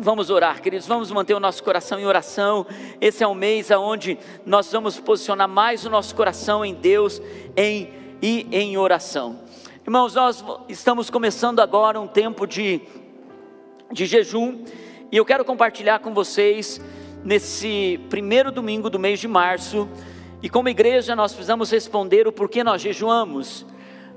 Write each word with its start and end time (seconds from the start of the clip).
Vamos 0.00 0.30
orar, 0.30 0.62
queridos, 0.62 0.86
vamos 0.86 1.10
manter 1.10 1.34
o 1.34 1.38
nosso 1.38 1.62
coração 1.62 2.00
em 2.00 2.06
oração. 2.06 2.66
Esse 2.98 3.22
é 3.22 3.28
um 3.28 3.34
mês 3.34 3.70
onde 3.70 4.18
nós 4.44 4.72
vamos 4.72 4.98
posicionar 4.98 5.46
mais 5.46 5.84
o 5.84 5.90
nosso 5.90 6.14
coração 6.14 6.64
em 6.64 6.72
Deus 6.72 7.20
em, 7.54 7.92
e 8.22 8.46
em 8.50 8.78
oração. 8.78 9.40
Irmãos, 9.84 10.14
nós 10.14 10.42
estamos 10.66 11.10
começando 11.10 11.60
agora 11.60 12.00
um 12.00 12.08
tempo 12.08 12.46
de, 12.46 12.80
de 13.92 14.06
jejum 14.06 14.64
e 15.12 15.16
eu 15.18 15.26
quero 15.26 15.44
compartilhar 15.44 15.98
com 15.98 16.14
vocês 16.14 16.80
nesse 17.22 18.00
primeiro 18.08 18.50
domingo 18.50 18.88
do 18.88 18.98
mês 18.98 19.20
de 19.20 19.28
março. 19.28 19.86
E 20.42 20.48
como 20.48 20.70
igreja, 20.70 21.14
nós 21.14 21.34
precisamos 21.34 21.70
responder 21.70 22.26
o 22.26 22.32
porquê 22.32 22.64
nós 22.64 22.80
jejuamos. 22.80 23.66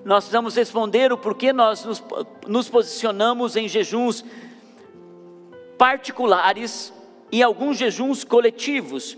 Nós 0.06 0.24
precisamos 0.24 0.56
responder 0.56 1.12
o 1.12 1.18
porquê 1.18 1.52
nós 1.52 1.84
nos, 1.84 2.02
nos 2.48 2.70
posicionamos 2.70 3.58
em 3.58 3.68
jejuns 3.68 4.24
particulares 5.78 6.94
e 7.32 7.42
alguns 7.44 7.78
jejuns 7.78 8.24
coletivos. 8.24 9.18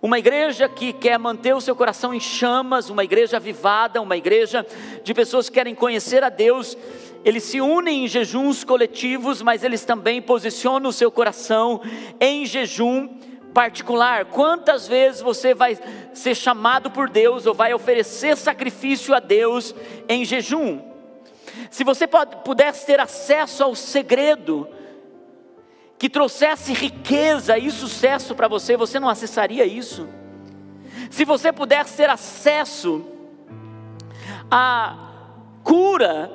Uma 0.00 0.18
igreja 0.18 0.68
que 0.68 0.92
quer 0.92 1.18
manter 1.18 1.54
o 1.54 1.60
seu 1.60 1.74
coração 1.74 2.14
em 2.14 2.20
chamas, 2.20 2.88
uma 2.88 3.02
igreja 3.02 3.38
avivada, 3.38 4.00
uma 4.00 4.16
igreja 4.16 4.64
de 5.02 5.12
pessoas 5.12 5.48
que 5.48 5.54
querem 5.54 5.74
conhecer 5.74 6.22
a 6.22 6.28
Deus, 6.28 6.76
eles 7.24 7.42
se 7.42 7.60
unem 7.60 8.04
em 8.04 8.08
jejuns 8.08 8.62
coletivos, 8.62 9.42
mas 9.42 9.64
eles 9.64 9.84
também 9.84 10.22
posicionam 10.22 10.90
o 10.90 10.92
seu 10.92 11.10
coração 11.10 11.80
em 12.20 12.46
jejum 12.46 13.08
particular. 13.52 14.26
Quantas 14.26 14.86
vezes 14.86 15.20
você 15.20 15.52
vai 15.52 15.76
ser 16.14 16.36
chamado 16.36 16.92
por 16.92 17.10
Deus 17.10 17.44
ou 17.44 17.52
vai 17.52 17.74
oferecer 17.74 18.36
sacrifício 18.36 19.12
a 19.14 19.18
Deus 19.18 19.74
em 20.08 20.24
jejum? 20.24 20.80
Se 21.70 21.82
você 21.82 22.06
pudesse 22.06 22.86
ter 22.86 23.00
acesso 23.00 23.64
ao 23.64 23.74
segredo, 23.74 24.68
que 25.98 26.08
trouxesse 26.08 26.72
riqueza 26.72 27.58
e 27.58 27.70
sucesso 27.70 28.34
para 28.34 28.46
você, 28.46 28.76
você 28.76 29.00
não 29.00 29.08
acessaria 29.08 29.64
isso? 29.66 30.08
Se 31.10 31.24
você 31.24 31.52
pudesse 31.52 31.96
ter 31.96 32.08
acesso 32.08 33.04
à 34.50 34.96
cura 35.64 36.30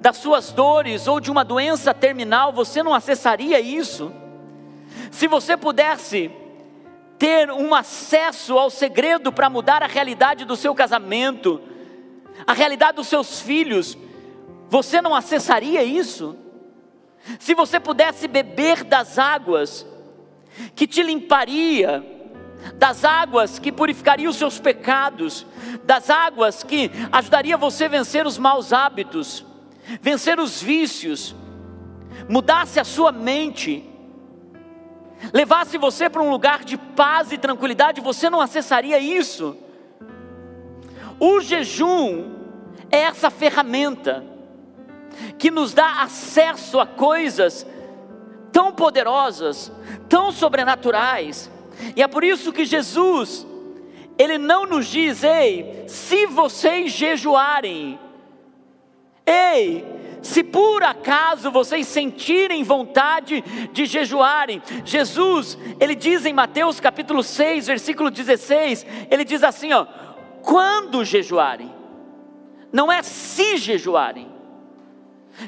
das 0.00 0.18
suas 0.18 0.52
dores 0.52 1.08
ou 1.08 1.18
de 1.18 1.30
uma 1.30 1.44
doença 1.44 1.92
terminal, 1.92 2.52
você 2.52 2.82
não 2.82 2.94
acessaria 2.94 3.58
isso? 3.58 4.12
Se 5.10 5.26
você 5.26 5.56
pudesse 5.56 6.30
ter 7.18 7.50
um 7.50 7.74
acesso 7.74 8.56
ao 8.56 8.70
segredo 8.70 9.32
para 9.32 9.50
mudar 9.50 9.82
a 9.82 9.88
realidade 9.88 10.44
do 10.44 10.54
seu 10.54 10.72
casamento, 10.74 11.60
a 12.46 12.52
realidade 12.52 12.96
dos 12.96 13.08
seus 13.08 13.40
filhos, 13.40 13.98
você 14.68 15.02
não 15.02 15.14
acessaria 15.14 15.82
isso? 15.82 16.36
Se 17.38 17.54
você 17.54 17.78
pudesse 17.78 18.26
beber 18.26 18.84
das 18.84 19.18
águas 19.18 19.86
que 20.74 20.86
te 20.86 21.02
limparia, 21.02 22.04
das 22.74 23.04
águas 23.04 23.58
que 23.58 23.70
purificaria 23.70 24.28
os 24.28 24.36
seus 24.36 24.58
pecados, 24.58 25.46
das 25.84 26.10
águas 26.10 26.62
que 26.62 26.90
ajudaria 27.12 27.56
você 27.56 27.84
a 27.84 27.88
vencer 27.88 28.26
os 28.26 28.38
maus 28.38 28.72
hábitos, 28.72 29.44
vencer 30.00 30.38
os 30.40 30.62
vícios, 30.62 31.34
mudasse 32.28 32.80
a 32.80 32.84
sua 32.84 33.12
mente, 33.12 33.88
levasse 35.32 35.78
você 35.78 36.08
para 36.08 36.22
um 36.22 36.30
lugar 36.30 36.64
de 36.64 36.76
paz 36.76 37.32
e 37.32 37.38
tranquilidade, 37.38 38.00
você 38.00 38.28
não 38.30 38.40
acessaria 38.40 38.98
isso. 38.98 39.56
O 41.20 41.40
jejum 41.40 42.36
é 42.90 42.98
essa 43.00 43.30
ferramenta 43.30 44.37
que 45.38 45.50
nos 45.50 45.72
dá 45.72 46.02
acesso 46.02 46.78
a 46.78 46.86
coisas 46.86 47.66
tão 48.52 48.72
poderosas, 48.72 49.72
tão 50.08 50.32
sobrenaturais. 50.32 51.50
E 51.94 52.02
é 52.02 52.08
por 52.08 52.24
isso 52.24 52.52
que 52.52 52.64
Jesus, 52.64 53.46
ele 54.18 54.38
não 54.38 54.66
nos 54.66 54.86
diz, 54.86 55.22
ei, 55.22 55.84
se 55.86 56.26
vocês 56.26 56.92
jejuarem, 56.92 57.98
ei, 59.24 59.84
se 60.22 60.42
por 60.42 60.82
acaso 60.82 61.50
vocês 61.50 61.86
sentirem 61.86 62.64
vontade 62.64 63.42
de 63.72 63.86
jejuarem, 63.86 64.60
Jesus, 64.84 65.56
ele 65.78 65.94
diz 65.94 66.26
em 66.26 66.32
Mateus 66.32 66.80
capítulo 66.80 67.22
6, 67.22 67.66
versículo 67.68 68.10
16, 68.10 68.84
ele 69.10 69.24
diz 69.24 69.42
assim, 69.42 69.72
ó, 69.72 69.86
quando 70.42 71.04
jejuarem, 71.04 71.72
não 72.72 72.90
é 72.90 73.02
se 73.02 73.56
jejuarem, 73.56 74.37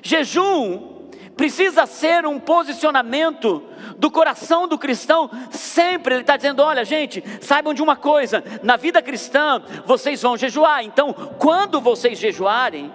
Jejum 0.03 1.01
precisa 1.37 1.87
ser 1.87 2.27
um 2.27 2.39
posicionamento 2.39 3.63
do 3.97 4.11
coração 4.11 4.69
do 4.69 4.79
cristão, 4.79 5.31
sempre 5.51 6.15
ele 6.15 6.21
está 6.21 6.37
dizendo: 6.37 6.63
olha, 6.63 6.85
gente, 6.85 7.25
saibam 7.41 7.73
de 7.73 7.83
uma 7.83 7.97
coisa, 7.97 8.45
na 8.63 8.77
vida 8.77 9.01
cristã 9.01 9.63
vocês 9.87 10.21
vão 10.23 10.37
jejuar, 10.37 10.85
então, 10.85 11.13
quando 11.39 11.81
vocês 11.81 12.19
jejuarem, 12.19 12.93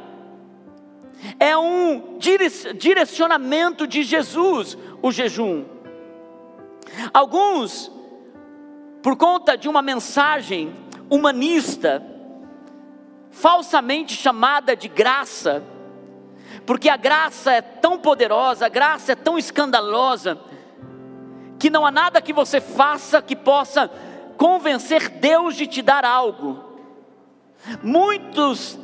é 1.39 1.57
um 1.57 2.17
direcionamento 2.77 3.87
de 3.87 4.03
Jesus 4.03 4.77
o 5.01 5.11
jejum. 5.11 5.65
Alguns, 7.13 7.91
por 9.01 9.15
conta 9.15 9.57
de 9.57 9.67
uma 9.67 9.81
mensagem 9.81 10.75
humanista, 11.09 12.03
falsamente 13.31 14.13
chamada 14.13 14.75
de 14.75 14.87
graça, 14.87 15.63
porque 16.65 16.89
a 16.89 16.97
graça 16.97 17.51
é 17.51 17.61
tão 17.61 17.97
poderosa, 17.97 18.65
a 18.65 18.69
graça 18.69 19.11
é 19.11 19.15
tão 19.15 19.37
escandalosa, 19.37 20.39
que 21.59 21.69
não 21.69 21.85
há 21.85 21.91
nada 21.91 22.21
que 22.21 22.33
você 22.33 22.59
faça 22.59 23.21
que 23.21 23.35
possa 23.35 23.89
convencer 24.37 25.09
Deus 25.09 25.55
de 25.55 25.67
te 25.67 25.81
dar 25.81 26.03
algo. 26.03 26.63
Muitos, 27.81 28.77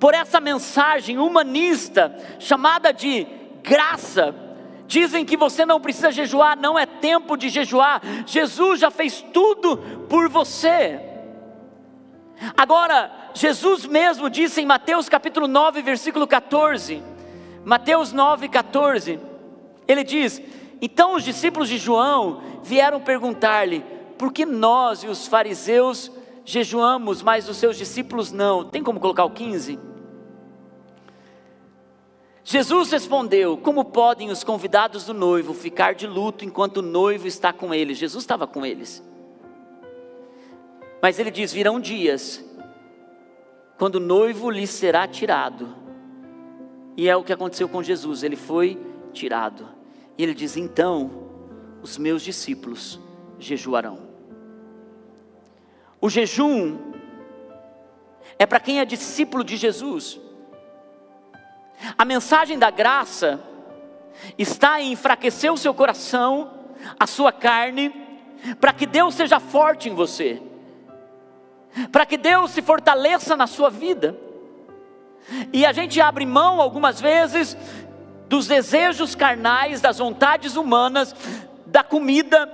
por 0.00 0.14
essa 0.14 0.40
mensagem 0.40 1.18
humanista, 1.18 2.16
chamada 2.38 2.92
de 2.92 3.26
graça, 3.62 4.34
dizem 4.86 5.24
que 5.24 5.36
você 5.36 5.64
não 5.64 5.80
precisa 5.80 6.10
jejuar, 6.10 6.56
não 6.56 6.78
é 6.78 6.86
tempo 6.86 7.36
de 7.36 7.48
jejuar, 7.48 8.02
Jesus 8.26 8.80
já 8.80 8.90
fez 8.90 9.22
tudo 9.32 9.76
por 10.08 10.28
você. 10.28 11.13
Agora, 12.56 13.30
Jesus 13.34 13.86
mesmo 13.86 14.28
disse 14.28 14.60
em 14.60 14.66
Mateus 14.66 15.08
capítulo 15.08 15.48
9, 15.48 15.82
versículo 15.82 16.26
14, 16.26 17.02
Mateus 17.64 18.12
9, 18.12 18.48
14, 18.48 19.18
ele 19.88 20.04
diz: 20.04 20.42
Então 20.80 21.14
os 21.14 21.24
discípulos 21.24 21.68
de 21.68 21.78
João 21.78 22.42
vieram 22.62 23.00
perguntar-lhe, 23.00 23.84
por 24.18 24.32
que 24.32 24.44
nós 24.44 25.02
e 25.02 25.08
os 25.08 25.26
fariseus 25.26 26.10
jejuamos, 26.44 27.22
mas 27.22 27.48
os 27.48 27.56
seus 27.56 27.76
discípulos 27.76 28.30
não? 28.30 28.64
Tem 28.64 28.82
como 28.82 29.00
colocar 29.00 29.24
o 29.24 29.30
15? 29.30 29.78
Jesus 32.44 32.90
respondeu: 32.92 33.56
Como 33.56 33.86
podem 33.86 34.30
os 34.30 34.44
convidados 34.44 35.06
do 35.06 35.14
noivo 35.14 35.54
ficar 35.54 35.94
de 35.94 36.06
luto 36.06 36.44
enquanto 36.44 36.78
o 36.78 36.82
noivo 36.82 37.26
está 37.26 37.52
com 37.52 37.72
eles? 37.72 37.96
Jesus 37.96 38.22
estava 38.22 38.46
com 38.46 38.64
eles. 38.66 39.02
Mas 41.04 41.18
ele 41.18 41.30
diz: 41.30 41.52
Virão 41.52 41.78
dias 41.78 42.42
quando 43.76 43.96
o 43.96 44.00
noivo 44.00 44.48
lhe 44.48 44.66
será 44.66 45.06
tirado. 45.06 45.76
E 46.96 47.10
é 47.10 47.14
o 47.14 47.22
que 47.22 47.30
aconteceu 47.30 47.68
com 47.68 47.82
Jesus, 47.82 48.22
ele 48.22 48.36
foi 48.36 48.80
tirado. 49.12 49.68
E 50.16 50.22
ele 50.22 50.32
diz: 50.32 50.56
Então, 50.56 51.28
os 51.82 51.98
meus 51.98 52.22
discípulos 52.22 52.98
jejuarão. 53.38 53.98
O 56.00 56.08
jejum 56.08 56.78
é 58.38 58.46
para 58.46 58.58
quem 58.58 58.80
é 58.80 58.86
discípulo 58.86 59.44
de 59.44 59.58
Jesus. 59.58 60.18
A 61.98 62.04
mensagem 62.06 62.58
da 62.58 62.70
graça 62.70 63.44
está 64.38 64.80
em 64.80 64.92
enfraquecer 64.92 65.52
o 65.52 65.58
seu 65.58 65.74
coração, 65.74 66.50
a 66.98 67.06
sua 67.06 67.30
carne, 67.30 67.92
para 68.58 68.72
que 68.72 68.86
Deus 68.86 69.14
seja 69.14 69.38
forte 69.38 69.90
em 69.90 69.94
você 69.94 70.53
para 71.90 72.06
que 72.06 72.16
Deus 72.16 72.50
se 72.50 72.62
fortaleça 72.62 73.36
na 73.36 73.46
sua 73.46 73.70
vida. 73.70 74.16
E 75.52 75.64
a 75.64 75.72
gente 75.72 76.00
abre 76.00 76.26
mão 76.26 76.60
algumas 76.60 77.00
vezes 77.00 77.56
dos 78.28 78.46
desejos 78.46 79.14
carnais, 79.14 79.80
das 79.80 79.98
vontades 79.98 80.56
humanas, 80.56 81.14
da 81.66 81.82
comida, 81.82 82.50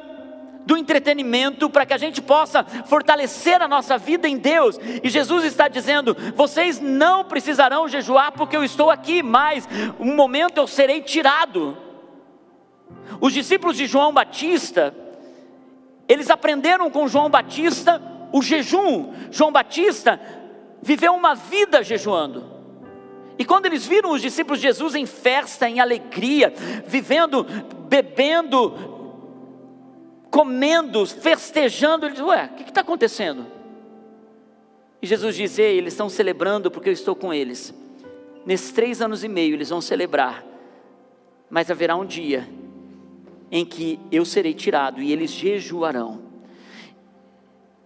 do 0.64 0.76
entretenimento, 0.76 1.68
para 1.68 1.84
que 1.84 1.94
a 1.94 1.98
gente 1.98 2.22
possa 2.22 2.64
fortalecer 2.64 3.60
a 3.60 3.68
nossa 3.68 3.98
vida 3.98 4.28
em 4.28 4.36
Deus. 4.36 4.78
E 5.02 5.08
Jesus 5.08 5.44
está 5.44 5.68
dizendo: 5.68 6.16
vocês 6.36 6.80
não 6.80 7.24
precisarão 7.24 7.88
jejuar, 7.88 8.32
porque 8.32 8.56
eu 8.56 8.64
estou 8.64 8.90
aqui, 8.90 9.22
mas 9.22 9.68
um 9.98 10.14
momento 10.14 10.58
eu 10.58 10.66
serei 10.66 11.00
tirado. 11.02 11.76
Os 13.20 13.32
discípulos 13.32 13.76
de 13.76 13.86
João 13.86 14.12
Batista, 14.12 14.94
eles 16.08 16.30
aprenderam 16.30 16.90
com 16.90 17.08
João 17.08 17.28
Batista 17.28 18.00
o 18.32 18.42
jejum. 18.42 19.12
João 19.30 19.52
Batista 19.52 20.20
viveu 20.82 21.12
uma 21.14 21.34
vida 21.34 21.82
jejuando. 21.82 22.58
E 23.38 23.44
quando 23.44 23.66
eles 23.66 23.86
viram 23.86 24.10
os 24.10 24.20
discípulos 24.20 24.60
de 24.60 24.66
Jesus 24.66 24.94
em 24.94 25.06
festa, 25.06 25.68
em 25.68 25.80
alegria, 25.80 26.52
vivendo 26.86 27.46
bebendo, 27.90 28.72
comendo, 30.30 31.04
festejando. 31.04 32.06
Ele 32.06 32.14
diz: 32.14 32.22
Ué, 32.22 32.48
o 32.52 32.54
que 32.54 32.62
está 32.62 32.82
acontecendo? 32.82 33.46
E 35.02 35.06
Jesus 35.06 35.34
diz: 35.34 35.58
Ei, 35.58 35.76
eles 35.76 35.92
estão 35.92 36.08
celebrando 36.08 36.70
porque 36.70 36.88
eu 36.88 36.92
estou 36.92 37.16
com 37.16 37.34
eles. 37.34 37.74
Nesses 38.46 38.70
três 38.70 39.02
anos 39.02 39.24
e 39.24 39.28
meio 39.28 39.54
eles 39.54 39.68
vão 39.68 39.80
celebrar, 39.80 40.46
mas 41.50 41.70
haverá 41.70 41.96
um 41.96 42.06
dia 42.06 42.48
em 43.50 43.66
que 43.66 43.98
eu 44.12 44.24
serei 44.24 44.54
tirado 44.54 45.02
e 45.02 45.12
eles 45.12 45.30
jejuarão. 45.32 46.29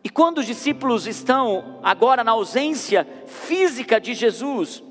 E 0.05 0.11
quando 0.11 0.39
os 0.39 0.47
discípulos 0.47 1.07
estão 1.07 1.81
agora 1.83 2.23
na 2.23 2.33
ausência 2.33 3.09
física 3.27 3.99
de 3.99 4.13
Jesus, 4.13 4.83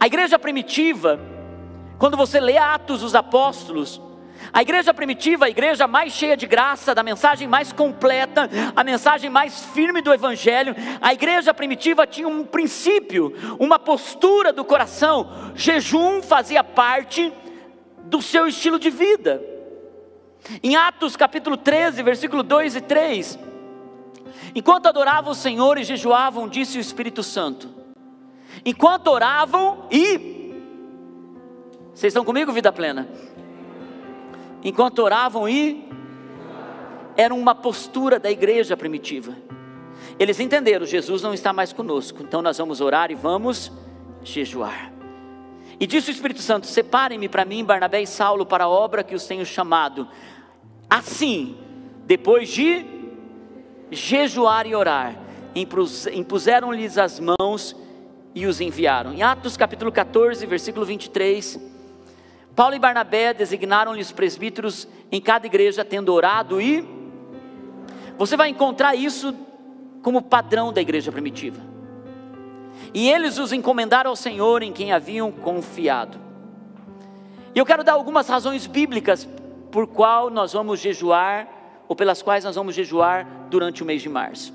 a 0.00 0.06
igreja 0.08 0.36
primitiva, 0.36 1.20
quando 1.96 2.16
você 2.16 2.40
lê 2.40 2.58
Atos 2.58 3.02
dos 3.02 3.14
Apóstolos, 3.14 4.02
a 4.52 4.62
igreja 4.62 4.92
primitiva, 4.92 5.44
a 5.44 5.48
igreja 5.50 5.86
mais 5.86 6.12
cheia 6.12 6.36
de 6.36 6.44
graça, 6.44 6.92
da 6.92 7.04
mensagem 7.04 7.46
mais 7.46 7.72
completa, 7.72 8.50
a 8.74 8.82
mensagem 8.82 9.30
mais 9.30 9.66
firme 9.66 10.02
do 10.02 10.12
Evangelho, 10.12 10.74
a 11.00 11.12
igreja 11.12 11.54
primitiva 11.54 12.04
tinha 12.04 12.26
um 12.26 12.44
princípio, 12.44 13.32
uma 13.60 13.78
postura 13.78 14.52
do 14.52 14.64
coração, 14.64 15.52
jejum 15.54 16.20
fazia 16.20 16.64
parte 16.64 17.32
do 18.06 18.20
seu 18.20 18.48
estilo 18.48 18.78
de 18.78 18.90
vida. 18.90 19.40
Em 20.64 20.74
Atos 20.74 21.16
capítulo 21.16 21.56
13, 21.56 22.02
versículo 22.02 22.42
2 22.42 22.74
e 22.74 22.80
3, 22.80 23.49
enquanto 24.54 24.86
adoravam 24.86 25.32
o 25.32 25.34
Senhor 25.34 25.78
e 25.78 25.84
jejuavam, 25.84 26.48
disse 26.48 26.78
o 26.78 26.80
Espírito 26.80 27.22
Santo, 27.22 27.68
enquanto 28.64 29.08
oravam 29.08 29.86
e. 29.90 30.54
Vocês 31.94 32.12
estão 32.12 32.24
comigo, 32.24 32.52
vida 32.52 32.72
plena? 32.72 33.08
Enquanto 34.62 35.00
oravam 35.00 35.48
e. 35.48 35.88
Era 37.16 37.34
uma 37.34 37.54
postura 37.54 38.18
da 38.18 38.30
igreja 38.30 38.76
primitiva. 38.76 39.36
Eles 40.18 40.40
entenderam: 40.40 40.86
Jesus 40.86 41.22
não 41.22 41.34
está 41.34 41.52
mais 41.52 41.72
conosco, 41.72 42.22
então 42.22 42.40
nós 42.40 42.58
vamos 42.58 42.80
orar 42.80 43.10
e 43.10 43.14
vamos 43.14 43.70
jejuar. 44.22 44.92
E 45.78 45.86
disse 45.86 46.10
o 46.10 46.12
Espírito 46.12 46.42
Santo: 46.42 46.66
Separem-me 46.66 47.28
para 47.28 47.44
mim, 47.44 47.64
Barnabé 47.64 48.02
e 48.02 48.06
Saulo, 48.06 48.44
para 48.44 48.64
a 48.64 48.68
obra 48.68 49.02
que 49.02 49.14
os 49.14 49.26
tenho 49.26 49.44
chamado. 49.46 50.06
Assim, 50.88 51.56
depois 52.04 52.48
de 52.50 52.84
jejuar 53.90 54.66
e 54.66 54.74
orar, 54.74 55.16
impuseram-lhes 56.12 56.96
as 56.96 57.20
mãos 57.20 57.76
e 58.34 58.46
os 58.46 58.60
enviaram. 58.60 59.12
Em 59.12 59.22
Atos 59.22 59.56
capítulo 59.56 59.90
14, 59.90 60.44
versículo 60.46 60.86
23, 60.86 61.58
Paulo 62.54 62.74
e 62.74 62.78
Barnabé 62.78 63.34
designaram-lhes 63.34 64.12
presbíteros 64.12 64.86
em 65.10 65.20
cada 65.20 65.46
igreja, 65.46 65.84
tendo 65.84 66.12
orado 66.12 66.60
e. 66.60 66.86
Você 68.16 68.36
vai 68.36 68.48
encontrar 68.48 68.94
isso 68.94 69.34
como 70.02 70.22
padrão 70.22 70.72
da 70.72 70.80
igreja 70.80 71.10
primitiva. 71.10 71.60
E 72.92 73.08
eles 73.08 73.38
os 73.38 73.52
encomendaram 73.52 74.10
ao 74.10 74.16
Senhor 74.16 74.62
em 74.62 74.72
quem 74.72 74.92
haviam 74.92 75.30
confiado. 75.30 76.18
E 77.54 77.58
eu 77.58 77.66
quero 77.66 77.82
dar 77.82 77.94
algumas 77.94 78.28
razões 78.28 78.66
bíblicas 78.66 79.28
por 79.70 79.86
qual 79.86 80.30
nós 80.30 80.52
vamos 80.52 80.80
jejuar, 80.80 81.48
ou 81.90 81.96
pelas 81.96 82.22
quais 82.22 82.44
nós 82.44 82.54
vamos 82.54 82.72
jejuar 82.72 83.26
durante 83.50 83.82
o 83.82 83.84
mês 83.84 84.00
de 84.00 84.08
março. 84.08 84.54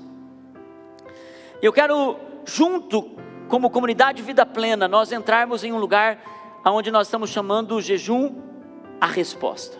Eu 1.60 1.70
quero, 1.70 2.16
junto, 2.46 3.10
como 3.46 3.68
comunidade 3.68 4.22
Vida 4.22 4.46
Plena, 4.46 4.88
nós 4.88 5.12
entrarmos 5.12 5.62
em 5.62 5.70
um 5.70 5.76
lugar 5.76 6.18
onde 6.64 6.90
nós 6.90 7.08
estamos 7.08 7.28
chamando 7.28 7.76
o 7.76 7.82
jejum 7.82 8.36
a 8.98 9.06
resposta. 9.06 9.76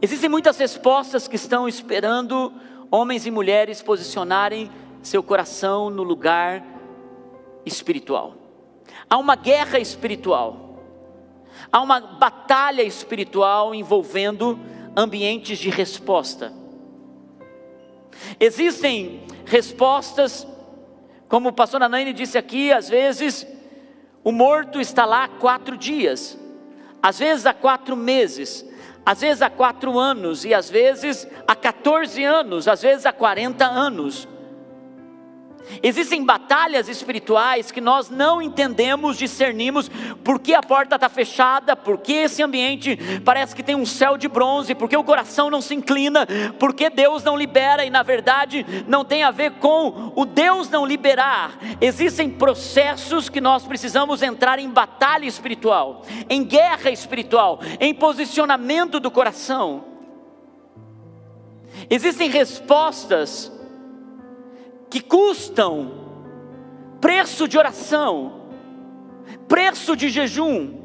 Existem 0.00 0.26
muitas 0.26 0.56
respostas 0.56 1.28
que 1.28 1.36
estão 1.36 1.68
esperando 1.68 2.50
homens 2.90 3.26
e 3.26 3.30
mulheres 3.30 3.82
posicionarem 3.82 4.70
seu 5.02 5.22
coração 5.22 5.90
no 5.90 6.02
lugar 6.02 6.64
espiritual. 7.66 8.36
Há 9.10 9.18
uma 9.18 9.36
guerra 9.36 9.78
espiritual 9.78 10.72
Há 11.70 11.80
uma 11.80 12.00
batalha 12.00 12.82
espiritual 12.82 13.74
envolvendo 13.74 14.58
ambientes 14.96 15.58
de 15.58 15.70
resposta. 15.70 16.52
Existem 18.38 19.22
respostas, 19.44 20.46
como 21.28 21.48
o 21.48 21.52
pastor 21.52 21.82
Anaine 21.82 22.12
disse 22.12 22.36
aqui, 22.36 22.72
às 22.72 22.88
vezes 22.88 23.46
o 24.22 24.30
morto 24.30 24.80
está 24.80 25.04
lá 25.04 25.24
há 25.24 25.28
quatro 25.28 25.76
dias, 25.76 26.38
às 27.02 27.18
vezes 27.18 27.46
há 27.46 27.54
quatro 27.54 27.96
meses, 27.96 28.64
às 29.04 29.20
vezes 29.20 29.42
há 29.42 29.50
quatro 29.50 29.98
anos, 29.98 30.44
e 30.44 30.54
às 30.54 30.70
vezes 30.70 31.26
há 31.46 31.56
14 31.56 32.22
anos, 32.22 32.68
às 32.68 32.82
vezes 32.82 33.04
há 33.04 33.12
40 33.12 33.64
anos. 33.64 34.28
Existem 35.82 36.24
batalhas 36.24 36.88
espirituais 36.88 37.70
que 37.70 37.80
nós 37.80 38.10
não 38.10 38.42
entendemos, 38.42 39.16
discernimos, 39.16 39.90
porque 40.24 40.54
a 40.54 40.62
porta 40.62 40.96
está 40.96 41.08
fechada, 41.08 41.76
porque 41.76 42.12
esse 42.12 42.42
ambiente 42.42 42.98
parece 43.24 43.54
que 43.54 43.62
tem 43.62 43.74
um 43.74 43.86
céu 43.86 44.16
de 44.16 44.28
bronze, 44.28 44.74
porque 44.74 44.96
o 44.96 45.04
coração 45.04 45.50
não 45.50 45.60
se 45.60 45.74
inclina, 45.74 46.26
porque 46.58 46.90
Deus 46.90 47.22
não 47.22 47.36
libera, 47.36 47.84
e 47.84 47.90
na 47.90 48.02
verdade 48.02 48.66
não 48.88 49.04
tem 49.04 49.22
a 49.22 49.30
ver 49.30 49.52
com 49.52 50.12
o 50.16 50.24
Deus 50.24 50.68
não 50.68 50.84
liberar. 50.84 51.58
Existem 51.80 52.28
processos 52.28 53.28
que 53.28 53.40
nós 53.40 53.64
precisamos 53.64 54.22
entrar 54.22 54.58
em 54.58 54.68
batalha 54.68 55.26
espiritual, 55.26 56.02
em 56.28 56.44
guerra 56.44 56.90
espiritual, 56.90 57.60
em 57.80 57.94
posicionamento 57.94 58.98
do 58.98 59.10
coração. 59.10 59.84
Existem 61.88 62.30
respostas 62.30 63.50
que 64.92 65.00
custam 65.00 65.90
preço 67.00 67.48
de 67.48 67.56
oração, 67.56 68.42
preço 69.48 69.96
de 69.96 70.10
jejum, 70.10 70.82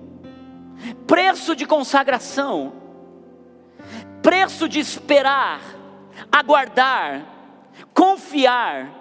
preço 1.06 1.54
de 1.54 1.66
consagração, 1.66 2.72
preço 4.24 4.70
de 4.70 4.80
esperar, 4.80 5.60
aguardar, 6.32 7.26
confiar. 7.94 8.94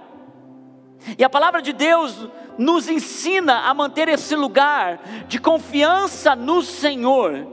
E 1.17 1.23
a 1.23 1.31
palavra 1.31 1.63
de 1.63 1.73
Deus 1.73 2.29
nos 2.59 2.89
ensina 2.89 3.61
a 3.61 3.73
manter 3.73 4.09
esse 4.09 4.35
lugar 4.35 4.99
de 5.29 5.39
confiança 5.39 6.35
no 6.35 6.63
Senhor. 6.63 7.47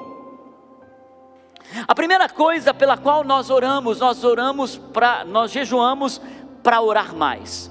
A 1.87 1.93
primeira 1.93 2.27
coisa 2.27 2.73
pela 2.73 2.97
qual 2.97 3.23
nós 3.23 3.51
oramos, 3.51 3.99
nós 3.99 4.23
oramos 4.23 4.75
para, 4.75 5.23
nós 5.23 5.51
jejuamos 5.51 6.19
para 6.63 6.81
orar 6.81 7.13
mais. 7.15 7.69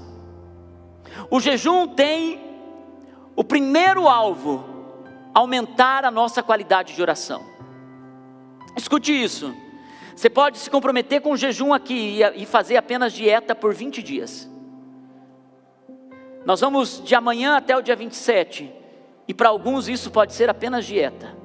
O 1.29 1.39
jejum 1.39 1.87
tem 1.87 2.39
o 3.35 3.43
primeiro 3.43 4.07
alvo, 4.07 4.63
aumentar 5.33 6.05
a 6.05 6.11
nossa 6.11 6.41
qualidade 6.41 6.95
de 6.95 7.01
oração. 7.01 7.43
Escute 8.77 9.11
isso. 9.11 9.53
Você 10.15 10.29
pode 10.29 10.59
se 10.59 10.69
comprometer 10.69 11.21
com 11.21 11.31
o 11.31 11.37
jejum 11.37 11.73
aqui 11.73 12.19
e 12.35 12.45
fazer 12.45 12.77
apenas 12.77 13.11
dieta 13.11 13.55
por 13.55 13.73
20 13.73 14.01
dias. 14.01 14.49
Nós 16.45 16.61
vamos 16.61 17.01
de 17.03 17.15
amanhã 17.15 17.57
até 17.57 17.75
o 17.75 17.81
dia 17.81 17.95
27, 17.95 18.71
e 19.27 19.33
para 19.33 19.49
alguns 19.49 19.87
isso 19.87 20.11
pode 20.11 20.33
ser 20.33 20.49
apenas 20.49 20.85
dieta 20.85 21.42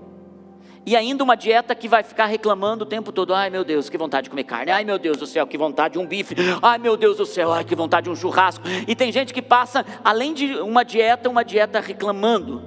e 0.86 0.96
ainda 0.96 1.22
uma 1.22 1.36
dieta 1.36 1.74
que 1.74 1.88
vai 1.88 2.02
ficar 2.02 2.26
reclamando 2.26 2.84
o 2.84 2.86
tempo 2.86 3.12
todo: 3.12 3.34
ai 3.34 3.50
meu 3.50 3.64
Deus, 3.64 3.88
que 3.88 3.98
vontade 3.98 4.24
de 4.24 4.30
comer 4.30 4.44
carne, 4.44 4.70
ai 4.70 4.84
meu 4.84 4.98
Deus 4.98 5.16
do 5.16 5.26
céu, 5.26 5.46
que 5.46 5.58
vontade 5.58 5.94
de 5.94 5.98
um 5.98 6.06
bife, 6.06 6.34
ai 6.62 6.78
meu 6.78 6.96
Deus 6.96 7.16
do 7.16 7.26
céu, 7.26 7.52
ai 7.52 7.64
que 7.64 7.74
vontade 7.74 8.04
de 8.04 8.10
um 8.10 8.16
churrasco. 8.16 8.64
E 8.86 8.94
tem 8.94 9.12
gente 9.12 9.32
que 9.34 9.42
passa, 9.42 9.84
além 10.04 10.32
de 10.32 10.54
uma 10.56 10.84
dieta, 10.84 11.28
uma 11.28 11.44
dieta 11.44 11.80
reclamando. 11.80 12.62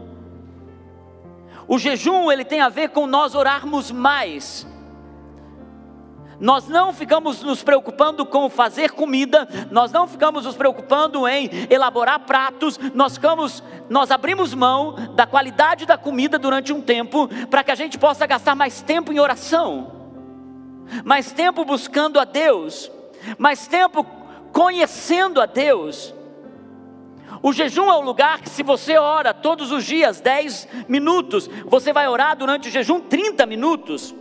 O 1.68 1.80
jejum, 1.80 2.32
ele 2.32 2.44
tem 2.44 2.62
a 2.62 2.70
ver 2.70 2.90
com 2.90 3.08
nós 3.08 3.34
orarmos 3.34 3.92
mais. 3.92 4.68
Nós 6.42 6.68
não 6.68 6.92
ficamos 6.92 7.44
nos 7.44 7.62
preocupando 7.62 8.26
com 8.26 8.50
fazer 8.50 8.90
comida, 8.94 9.48
nós 9.70 9.92
não 9.92 10.08
ficamos 10.08 10.44
nos 10.44 10.56
preocupando 10.56 11.28
em 11.28 11.48
elaborar 11.70 12.22
pratos, 12.22 12.80
nós 12.96 13.14
ficamos, 13.14 13.64
nós 13.88 14.10
abrimos 14.10 14.52
mão 14.56 14.96
da 15.14 15.28
qualidade 15.28 15.86
da 15.86 16.00
comida 16.00 16.40
durante 16.40 16.74
um 16.74 16.82
tempo 16.82 17.30
para 17.48 17.64
que 17.64 17.70
a 17.70 17.76
gente 17.76 18.00
possa 18.00 18.26
gastar 18.26 18.56
mais 18.56 18.82
tempo 18.82 19.14
em 19.14 19.20
oração, 19.20 19.92
mais 21.06 21.32
tempo 21.32 21.64
buscando 21.64 22.20
a 22.20 22.26
Deus, 22.26 22.92
mais 23.38 23.68
tempo 23.68 24.04
conhecendo 24.52 25.40
a 25.40 25.46
Deus. 25.46 26.12
O 27.44 27.54
jejum 27.54 27.86
é 27.92 27.96
o 27.96 28.02
lugar 28.02 28.42
que, 28.42 28.50
se 28.50 28.64
você 28.64 28.98
ora 28.98 29.32
todos 29.32 29.72
os 29.72 29.86
dias 29.86 30.20
10 30.20 30.68
minutos, 30.88 31.48
você 31.68 31.94
vai 31.94 32.08
orar 32.08 32.36
durante 32.36 32.68
o 32.68 32.72
jejum 32.72 33.00
30 33.00 33.46
minutos. 33.46 34.16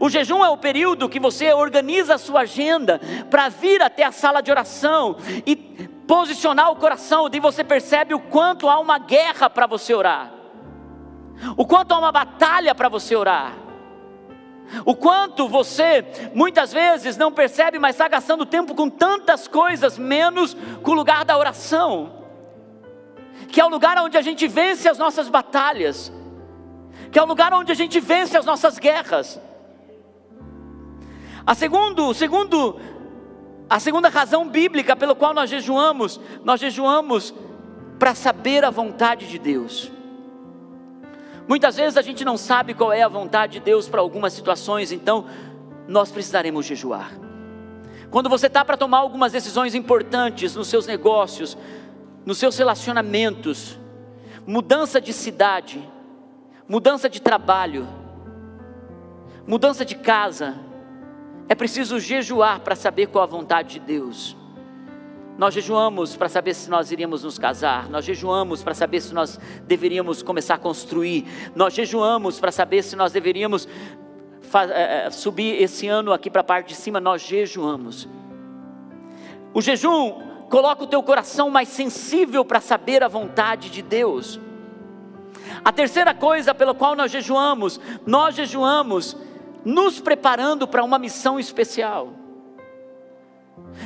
O 0.00 0.08
jejum 0.08 0.44
é 0.44 0.48
o 0.48 0.56
período 0.56 1.08
que 1.08 1.20
você 1.20 1.52
organiza 1.52 2.14
a 2.14 2.18
sua 2.18 2.40
agenda 2.40 3.00
para 3.30 3.48
vir 3.48 3.82
até 3.82 4.04
a 4.04 4.12
sala 4.12 4.40
de 4.40 4.50
oração 4.50 5.16
e 5.46 5.56
posicionar 6.06 6.70
o 6.70 6.76
coração, 6.76 7.28
e 7.32 7.40
você 7.40 7.64
percebe 7.64 8.14
o 8.14 8.20
quanto 8.20 8.68
há 8.68 8.78
uma 8.78 8.98
guerra 8.98 9.50
para 9.50 9.66
você 9.66 9.92
orar. 9.92 10.32
O 11.56 11.66
quanto 11.66 11.92
há 11.92 11.98
uma 11.98 12.12
batalha 12.12 12.74
para 12.74 12.88
você 12.88 13.14
orar. 13.14 13.52
O 14.84 14.94
quanto 14.94 15.48
você 15.48 16.04
muitas 16.34 16.72
vezes 16.72 17.16
não 17.16 17.30
percebe, 17.30 17.78
mas 17.78 17.94
está 17.94 18.08
gastando 18.08 18.44
tempo 18.44 18.74
com 18.74 18.88
tantas 18.88 19.46
coisas, 19.46 19.98
menos 19.98 20.56
com 20.82 20.92
o 20.92 20.94
lugar 20.94 21.24
da 21.24 21.36
oração, 21.36 22.24
que 23.48 23.60
é 23.60 23.64
o 23.64 23.68
lugar 23.68 23.98
onde 23.98 24.16
a 24.16 24.22
gente 24.22 24.48
vence 24.48 24.88
as 24.88 24.98
nossas 24.98 25.28
batalhas, 25.28 26.12
que 27.12 27.18
é 27.18 27.22
o 27.22 27.26
lugar 27.26 27.52
onde 27.52 27.70
a 27.70 27.74
gente 27.74 28.00
vence 28.00 28.36
as 28.36 28.44
nossas 28.44 28.78
guerras. 28.78 29.40
A 31.46 31.54
segundo, 31.54 32.12
segundo, 32.12 32.76
a 33.70 33.78
segunda 33.78 34.08
razão 34.08 34.48
bíblica 34.48 34.96
pela 34.96 35.14
qual 35.14 35.32
nós 35.32 35.48
jejuamos, 35.48 36.20
nós 36.44 36.60
jejuamos 36.60 37.32
para 38.00 38.16
saber 38.16 38.64
a 38.64 38.70
vontade 38.70 39.28
de 39.28 39.38
Deus. 39.38 39.92
Muitas 41.46 41.76
vezes 41.76 41.96
a 41.96 42.02
gente 42.02 42.24
não 42.24 42.36
sabe 42.36 42.74
qual 42.74 42.92
é 42.92 43.02
a 43.02 43.08
vontade 43.08 43.54
de 43.54 43.60
Deus 43.60 43.88
para 43.88 44.00
algumas 44.00 44.32
situações, 44.32 44.90
então 44.90 45.26
nós 45.86 46.10
precisaremos 46.10 46.66
jejuar. 46.66 47.12
Quando 48.10 48.28
você 48.28 48.48
está 48.48 48.64
para 48.64 48.76
tomar 48.76 48.98
algumas 48.98 49.30
decisões 49.30 49.72
importantes 49.74 50.56
nos 50.56 50.66
seus 50.66 50.84
negócios, 50.84 51.56
nos 52.24 52.38
seus 52.38 52.58
relacionamentos, 52.58 53.78
mudança 54.44 55.00
de 55.00 55.12
cidade, 55.12 55.88
mudança 56.68 57.08
de 57.08 57.22
trabalho, 57.22 57.86
mudança 59.46 59.84
de 59.84 59.94
casa, 59.94 60.65
é 61.48 61.54
preciso 61.54 61.98
jejuar 62.00 62.60
para 62.60 62.74
saber 62.74 63.06
qual 63.06 63.24
a 63.24 63.26
vontade 63.26 63.74
de 63.74 63.80
Deus. 63.80 64.36
Nós 65.38 65.52
jejuamos 65.52 66.16
para 66.16 66.28
saber 66.28 66.54
se 66.54 66.70
nós 66.70 66.90
iríamos 66.90 67.22
nos 67.22 67.38
casar, 67.38 67.90
nós 67.90 68.04
jejuamos 68.04 68.62
para 68.62 68.72
saber 68.72 69.00
se 69.00 69.12
nós 69.12 69.38
deveríamos 69.66 70.22
começar 70.22 70.54
a 70.54 70.58
construir, 70.58 71.26
nós 71.54 71.74
jejuamos 71.74 72.40
para 72.40 72.50
saber 72.50 72.82
se 72.82 72.96
nós 72.96 73.12
deveríamos 73.12 73.68
é, 74.72 75.10
subir 75.10 75.60
esse 75.60 75.86
ano 75.88 76.12
aqui 76.12 76.30
para 76.30 76.40
a 76.40 76.44
parte 76.44 76.68
de 76.68 76.74
cima, 76.74 77.00
nós 77.00 77.20
jejuamos. 77.20 78.08
O 79.52 79.60
jejum 79.60 80.22
coloca 80.48 80.84
o 80.84 80.86
teu 80.86 81.02
coração 81.02 81.50
mais 81.50 81.68
sensível 81.68 82.44
para 82.44 82.60
saber 82.60 83.02
a 83.02 83.08
vontade 83.08 83.68
de 83.68 83.82
Deus. 83.82 84.40
A 85.64 85.70
terceira 85.70 86.14
coisa 86.14 86.54
pela 86.54 86.74
qual 86.74 86.96
nós 86.96 87.12
jejuamos, 87.12 87.78
nós 88.06 88.34
jejuamos 88.34 89.16
nos 89.66 89.98
preparando 90.00 90.68
para 90.68 90.84
uma 90.84 90.96
missão 90.96 91.40
especial. 91.40 92.12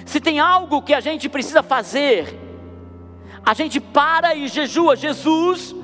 Se 0.05 0.21
tem 0.21 0.39
algo 0.39 0.83
que 0.83 0.93
a 0.93 1.01
gente 1.01 1.27
precisa 1.27 1.63
fazer, 1.63 2.39
a 3.43 3.55
gente 3.55 3.81
para 3.81 4.35
e 4.35 4.47
jejua. 4.47 4.95
Jesus 4.95 5.75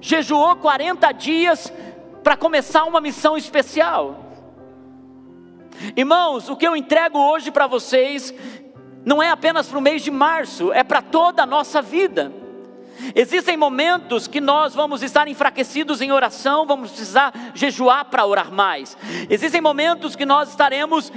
jejuou 0.00 0.56
40 0.56 1.12
dias 1.12 1.72
para 2.24 2.36
começar 2.36 2.82
uma 2.82 3.00
missão 3.00 3.36
especial. 3.36 4.18
Irmãos, 5.94 6.48
o 6.48 6.56
que 6.56 6.66
eu 6.66 6.74
entrego 6.74 7.16
hoje 7.16 7.52
para 7.52 7.68
vocês 7.68 8.34
não 9.04 9.22
é 9.22 9.30
apenas 9.30 9.68
para 9.68 9.78
o 9.78 9.82
mês 9.82 10.02
de 10.02 10.10
março, 10.10 10.72
é 10.72 10.82
para 10.82 11.00
toda 11.00 11.44
a 11.44 11.46
nossa 11.46 11.80
vida. 11.80 12.32
Existem 13.14 13.56
momentos 13.56 14.26
que 14.26 14.40
nós 14.40 14.74
vamos 14.74 15.02
estar 15.02 15.28
enfraquecidos 15.28 16.00
em 16.00 16.12
oração, 16.12 16.66
vamos 16.66 16.90
precisar 16.90 17.32
jejuar 17.54 18.06
para 18.06 18.26
orar 18.26 18.52
mais. 18.52 18.96
Existem 19.28 19.60
momentos 19.60 20.16
que 20.16 20.26
nós 20.26 20.50
estaremos 20.50 21.12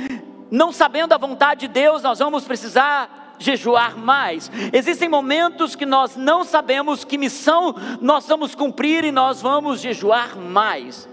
não 0.50 0.72
sabendo 0.72 1.14
a 1.14 1.18
vontade 1.18 1.62
de 1.62 1.68
Deus, 1.68 2.02
nós 2.02 2.20
vamos 2.20 2.46
precisar 2.46 3.36
jejuar 3.40 3.98
mais. 3.98 4.52
Existem 4.74 5.08
momentos 5.08 5.76
que 5.76 5.86
nós 5.86 6.16
não 6.16 6.44
sabemos 6.44 7.04
que 7.04 7.18
missão 7.18 7.76
nós 8.02 8.28
vamos 8.28 8.56
cumprir 8.56 9.04
e 9.04 9.12
nós 9.12 9.42
vamos 9.42 9.82
jejuar 9.82 10.38
mais. 10.38 11.08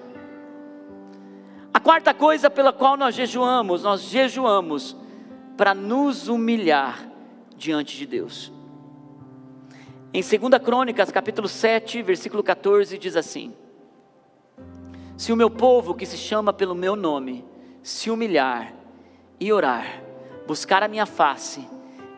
A 1.73 1.80
quarta 1.80 2.14
coisa 2.14 2.49
pela 2.49 2.73
qual 2.73 2.97
nós 2.97 3.14
jejuamos, 3.14 3.83
nós 3.83 4.02
jejuamos 4.02 4.97
para 5.56 5.75
nos 5.75 6.28
humilhar 6.28 7.04
diante 7.56 7.97
de 7.97 8.06
Deus. 8.06 8.52
Em 10.16 10.23
2 10.23 10.62
Crônicas, 10.62 11.11
capítulo 11.11 11.49
7, 11.49 12.00
versículo 12.00 12.40
14, 12.40 12.97
diz 12.97 13.16
assim: 13.16 13.52
Se 15.16 15.33
o 15.33 15.37
meu 15.37 15.50
povo 15.50 15.92
que 15.92 16.06
se 16.06 16.16
chama 16.16 16.52
pelo 16.52 16.73
meu 16.73 16.94
nome 16.94 17.44
se 17.83 18.11
humilhar 18.11 18.73
e 19.40 19.52
orar, 19.52 20.04
buscar 20.47 20.85
a 20.85 20.88
minha 20.88 21.04
face 21.04 21.68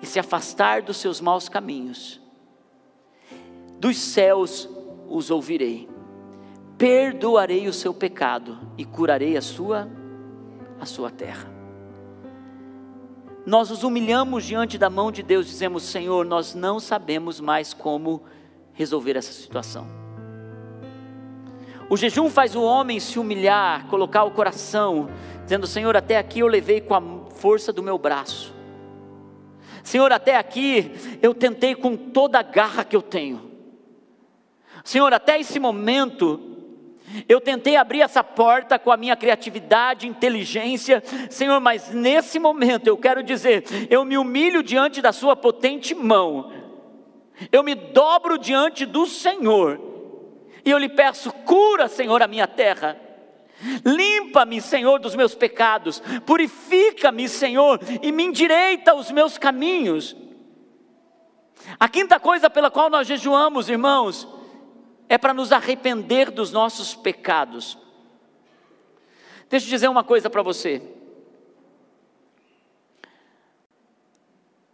e 0.02 0.06
se 0.06 0.18
afastar 0.18 0.82
dos 0.82 0.98
seus 0.98 1.22
maus 1.22 1.48
caminhos, 1.48 2.20
dos 3.80 3.96
céus 3.96 4.68
os 5.08 5.30
ouvirei, 5.30 5.88
perdoarei 6.76 7.66
o 7.66 7.72
seu 7.72 7.94
pecado 7.94 8.58
e 8.76 8.84
curarei 8.84 9.38
a 9.38 9.42
sua 9.42 9.88
a 10.78 10.84
sua 10.84 11.10
terra. 11.10 11.55
Nós 13.46 13.70
nos 13.70 13.84
humilhamos 13.84 14.44
diante 14.44 14.76
da 14.76 14.90
mão 14.90 15.12
de 15.12 15.22
Deus, 15.22 15.46
dizemos: 15.46 15.84
Senhor, 15.84 16.26
nós 16.26 16.52
não 16.52 16.80
sabemos 16.80 17.38
mais 17.38 17.72
como 17.72 18.24
resolver 18.72 19.16
essa 19.16 19.32
situação. 19.32 19.86
O 21.88 21.96
jejum 21.96 22.28
faz 22.28 22.56
o 22.56 22.62
homem 22.62 22.98
se 22.98 23.20
humilhar, 23.20 23.86
colocar 23.86 24.24
o 24.24 24.32
coração 24.32 25.08
dizendo: 25.44 25.64
Senhor, 25.64 25.96
até 25.96 26.18
aqui 26.18 26.40
eu 26.40 26.48
levei 26.48 26.80
com 26.80 26.94
a 26.94 27.00
força 27.36 27.72
do 27.72 27.84
meu 27.84 27.96
braço. 27.96 28.52
Senhor, 29.84 30.10
até 30.10 30.36
aqui 30.36 30.90
eu 31.22 31.32
tentei 31.32 31.76
com 31.76 31.96
toda 31.96 32.40
a 32.40 32.42
garra 32.42 32.84
que 32.84 32.96
eu 32.96 33.02
tenho. 33.02 33.48
Senhor, 34.82 35.12
até 35.12 35.38
esse 35.38 35.60
momento 35.60 36.55
eu 37.28 37.40
tentei 37.40 37.76
abrir 37.76 38.00
essa 38.00 38.22
porta 38.22 38.78
com 38.78 38.90
a 38.90 38.96
minha 38.96 39.16
criatividade, 39.16 40.06
inteligência, 40.06 41.02
Senhor, 41.30 41.60
mas 41.60 41.90
nesse 41.90 42.38
momento 42.38 42.86
eu 42.86 42.96
quero 42.96 43.22
dizer, 43.22 43.64
eu 43.90 44.04
me 44.04 44.18
humilho 44.18 44.62
diante 44.62 45.00
da 45.00 45.12
Sua 45.12 45.36
potente 45.36 45.94
mão, 45.94 46.52
eu 47.52 47.62
me 47.62 47.74
dobro 47.74 48.38
diante 48.38 48.84
do 48.84 49.06
Senhor, 49.06 49.80
e 50.64 50.70
eu 50.70 50.78
lhe 50.78 50.88
peço, 50.88 51.32
cura, 51.32 51.88
Senhor, 51.88 52.22
a 52.22 52.28
minha 52.28 52.46
terra, 52.46 53.00
Limpa-me, 53.84 54.60
Senhor, 54.60 54.98
dos 54.98 55.14
meus 55.14 55.34
pecados, 55.34 56.02
purifica-me, 56.26 57.28
Senhor, 57.28 57.80
e 58.02 58.12
me 58.12 58.24
endireita 58.24 58.94
os 58.94 59.10
meus 59.10 59.38
caminhos. 59.38 60.14
A 61.80 61.88
quinta 61.88 62.20
coisa 62.20 62.50
pela 62.50 62.70
qual 62.70 62.90
nós 62.90 63.06
jejuamos, 63.06 63.68
irmãos, 63.68 64.28
é 65.08 65.16
para 65.16 65.34
nos 65.34 65.52
arrepender 65.52 66.30
dos 66.30 66.50
nossos 66.52 66.94
pecados. 66.94 67.78
Deixa 69.48 69.66
eu 69.66 69.70
dizer 69.70 69.88
uma 69.88 70.02
coisa 70.02 70.28
para 70.28 70.42
você. 70.42 70.82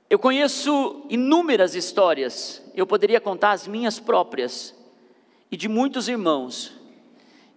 Eu 0.09 0.19
conheço 0.19 1.07
inúmeras 1.09 1.75
histórias, 1.75 2.63
eu 2.75 2.87
poderia 2.87 3.21
contar 3.21 3.53
as 3.53 3.67
minhas 3.67 3.99
próprias, 3.99 4.75
e 5.51 5.57
de 5.57 5.69
muitos 5.69 6.09
irmãos, 6.09 6.73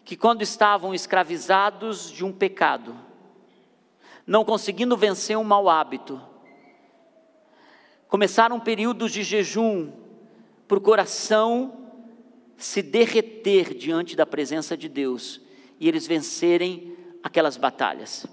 que, 0.05 0.15
quando 0.15 0.41
estavam 0.41 0.93
escravizados 0.93 2.09
de 2.09 2.23
um 2.23 2.31
pecado, 2.31 2.95
não 4.25 4.45
conseguindo 4.45 4.95
vencer 4.95 5.37
um 5.37 5.43
mau 5.43 5.69
hábito, 5.69 6.21
começaram 8.07 8.59
períodos 8.59 9.11
de 9.11 9.23
jejum 9.23 9.91
para 10.67 10.77
o 10.77 10.81
coração 10.81 11.84
se 12.57 12.81
derreter 12.81 13.73
diante 13.73 14.15
da 14.15 14.25
presença 14.25 14.77
de 14.77 14.87
Deus 14.87 15.41
e 15.79 15.87
eles 15.87 16.07
vencerem 16.07 16.95
aquelas 17.21 17.57
batalhas. 17.57 18.25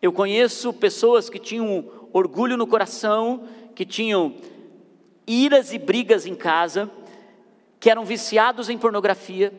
Eu 0.00 0.12
conheço 0.12 0.72
pessoas 0.72 1.28
que 1.28 1.38
tinham 1.38 2.08
orgulho 2.12 2.56
no 2.56 2.66
coração, 2.66 3.48
que 3.74 3.84
tinham 3.84 4.36
iras 5.26 5.72
e 5.72 5.78
brigas 5.78 6.26
em 6.26 6.34
casa, 6.34 6.90
que 7.80 7.90
eram 7.90 8.04
viciados 8.04 8.68
em 8.68 8.78
pornografia, 8.78 9.52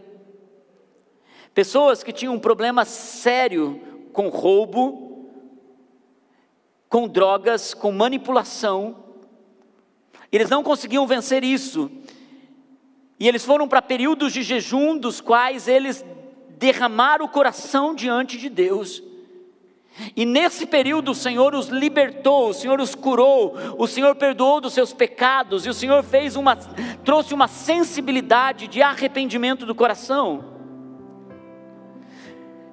pessoas 1.53 2.03
que 2.03 2.13
tinham 2.13 2.35
um 2.35 2.39
problema 2.39 2.85
sério 2.85 3.81
com 4.13 4.29
roubo, 4.29 5.29
com 6.87 7.07
drogas, 7.07 7.73
com 7.73 7.91
manipulação, 7.91 9.03
eles 10.31 10.49
não 10.49 10.63
conseguiam 10.63 11.07
vencer 11.07 11.43
isso, 11.43 11.89
e 13.19 13.27
eles 13.27 13.43
foram 13.43 13.67
para 13.67 13.81
períodos 13.81 14.31
de 14.31 14.43
jejum, 14.43 14.97
dos 14.97 15.19
quais 15.19 15.67
eles 15.67 16.05
derramaram 16.57 17.25
o 17.25 17.29
coração 17.29 17.95
diante 17.95 18.37
de 18.37 18.49
Deus. 18.49 19.01
E 20.15 20.25
nesse 20.25 20.67
período 20.67 21.11
o 21.11 21.15
Senhor 21.15 21.55
os 21.55 21.67
libertou, 21.67 22.49
o 22.49 22.53
Senhor 22.53 22.79
os 22.79 22.93
curou, 22.93 23.55
o 23.77 23.87
Senhor 23.87 24.15
perdoou 24.15 24.61
dos 24.61 24.73
seus 24.73 24.93
pecados 24.93 25.65
e 25.65 25.69
o 25.69 25.73
Senhor 25.73 26.03
fez 26.03 26.35
uma 26.35 26.55
trouxe 27.03 27.33
uma 27.33 27.47
sensibilidade 27.47 28.67
de 28.67 28.81
arrependimento 28.81 29.65
do 29.65 29.73
coração. 29.73 30.55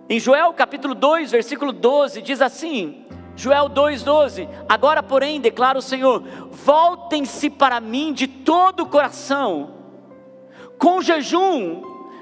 Em 0.06 0.20
Joel 0.20 0.52
capítulo 0.52 0.94
2, 0.94 1.30
versículo 1.30 1.72
12, 1.72 2.20
diz 2.20 2.42
assim: 2.42 3.06
Joel 3.34 3.70
2,12: 3.70 4.46
Agora, 4.68 5.02
porém, 5.02 5.40
declara 5.40 5.78
o 5.78 5.82
Senhor: 5.82 6.22
voltem-se 6.50 7.48
para 7.48 7.80
mim 7.80 8.12
de 8.12 8.26
todo 8.26 8.80
o 8.80 8.86
coração, 8.86 9.73
com 10.84 11.00
jejum, 11.00 11.80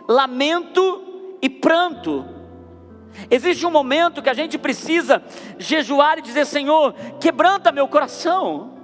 lamento 0.09 1.35
e 1.43 1.51
pranto. 1.51 2.25
Existe 3.29 3.67
um 3.67 3.73
momento 3.73 4.23
que 4.23 4.31
a 4.31 4.35
gente 4.35 4.57
precisa 4.57 5.21
jejuar 5.59 6.19
e 6.19 6.23
dizer: 6.23 6.47
Senhor, 6.47 6.95
quebranta 7.19 7.73
meu 7.73 7.89
coração. 7.89 8.79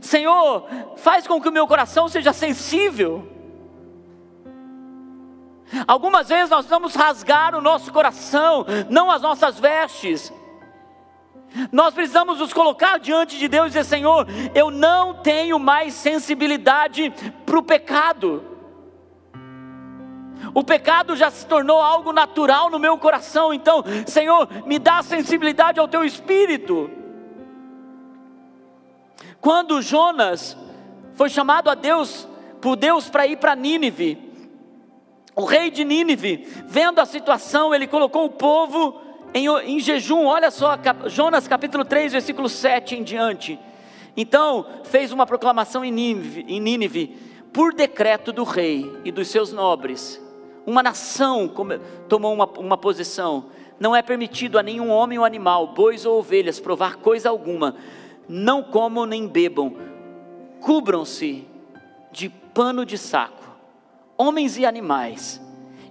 Senhor, 0.00 0.68
faz 0.98 1.26
com 1.26 1.40
que 1.40 1.48
o 1.48 1.52
meu 1.52 1.66
coração 1.66 2.08
seja 2.08 2.32
sensível. 2.32 3.28
Algumas 5.84 6.28
vezes 6.28 6.50
nós 6.50 6.66
vamos 6.66 6.94
rasgar 6.94 7.56
o 7.56 7.60
nosso 7.60 7.92
coração, 7.92 8.64
não 8.88 9.10
as 9.10 9.20
nossas 9.20 9.58
vestes. 9.58 10.32
Nós 11.72 11.94
precisamos 11.94 12.38
nos 12.38 12.52
colocar 12.52 12.98
diante 12.98 13.38
de 13.38 13.48
Deus 13.48 13.66
e 13.66 13.70
dizer: 13.70 13.84
Senhor, 13.84 14.26
eu 14.54 14.70
não 14.70 15.14
tenho 15.14 15.58
mais 15.58 15.94
sensibilidade 15.94 17.12
para 17.46 17.58
o 17.58 17.62
pecado. 17.62 18.44
O 20.54 20.62
pecado 20.62 21.16
já 21.16 21.30
se 21.30 21.46
tornou 21.46 21.80
algo 21.80 22.12
natural 22.12 22.70
no 22.70 22.78
meu 22.78 22.96
coração, 22.96 23.52
então, 23.52 23.82
Senhor, 24.06 24.48
me 24.66 24.78
dá 24.78 25.02
sensibilidade 25.02 25.80
ao 25.80 25.88
teu 25.88 26.04
espírito. 26.04 26.90
Quando 29.40 29.82
Jonas 29.82 30.56
foi 31.14 31.28
chamado 31.28 31.68
a 31.70 31.74
Deus, 31.74 32.28
por 32.60 32.76
Deus 32.76 33.08
para 33.08 33.26
ir 33.26 33.36
para 33.36 33.56
Nínive, 33.56 34.28
o 35.34 35.44
rei 35.44 35.70
de 35.70 35.84
Nínive, 35.84 36.48
vendo 36.66 37.00
a 37.00 37.06
situação, 37.06 37.74
ele 37.74 37.86
colocou 37.86 38.24
o 38.24 38.30
povo 38.30 39.00
em, 39.34 39.46
em 39.46 39.80
jejum, 39.80 40.24
olha 40.26 40.50
só, 40.50 40.76
Jonas 41.06 41.46
capítulo 41.46 41.84
3, 41.84 42.12
versículo 42.12 42.48
7 42.48 42.96
em 42.96 43.02
diante. 43.02 43.58
Então, 44.16 44.66
fez 44.84 45.12
uma 45.12 45.26
proclamação 45.26 45.84
em 45.84 45.92
Nínive, 45.92 46.44
em 46.48 46.60
Nínive 46.60 47.16
por 47.52 47.72
decreto 47.72 48.32
do 48.32 48.44
rei 48.44 48.90
e 49.04 49.12
dos 49.12 49.28
seus 49.28 49.52
nobres. 49.52 50.20
Uma 50.66 50.82
nação 50.82 51.50
tomou 52.08 52.34
uma, 52.34 52.44
uma 52.58 52.76
posição. 52.76 53.46
Não 53.80 53.94
é 53.94 54.02
permitido 54.02 54.58
a 54.58 54.62
nenhum 54.62 54.90
homem 54.90 55.18
ou 55.18 55.24
animal, 55.24 55.68
bois 55.68 56.04
ou 56.04 56.18
ovelhas, 56.18 56.60
provar 56.60 56.96
coisa 56.96 57.30
alguma. 57.30 57.76
Não 58.28 58.62
comam 58.62 59.06
nem 59.06 59.26
bebam. 59.26 59.76
Cubram-se 60.60 61.46
de 62.10 62.28
pano 62.28 62.84
de 62.84 62.98
saco, 62.98 63.56
homens 64.16 64.58
e 64.58 64.66
animais, 64.66 65.40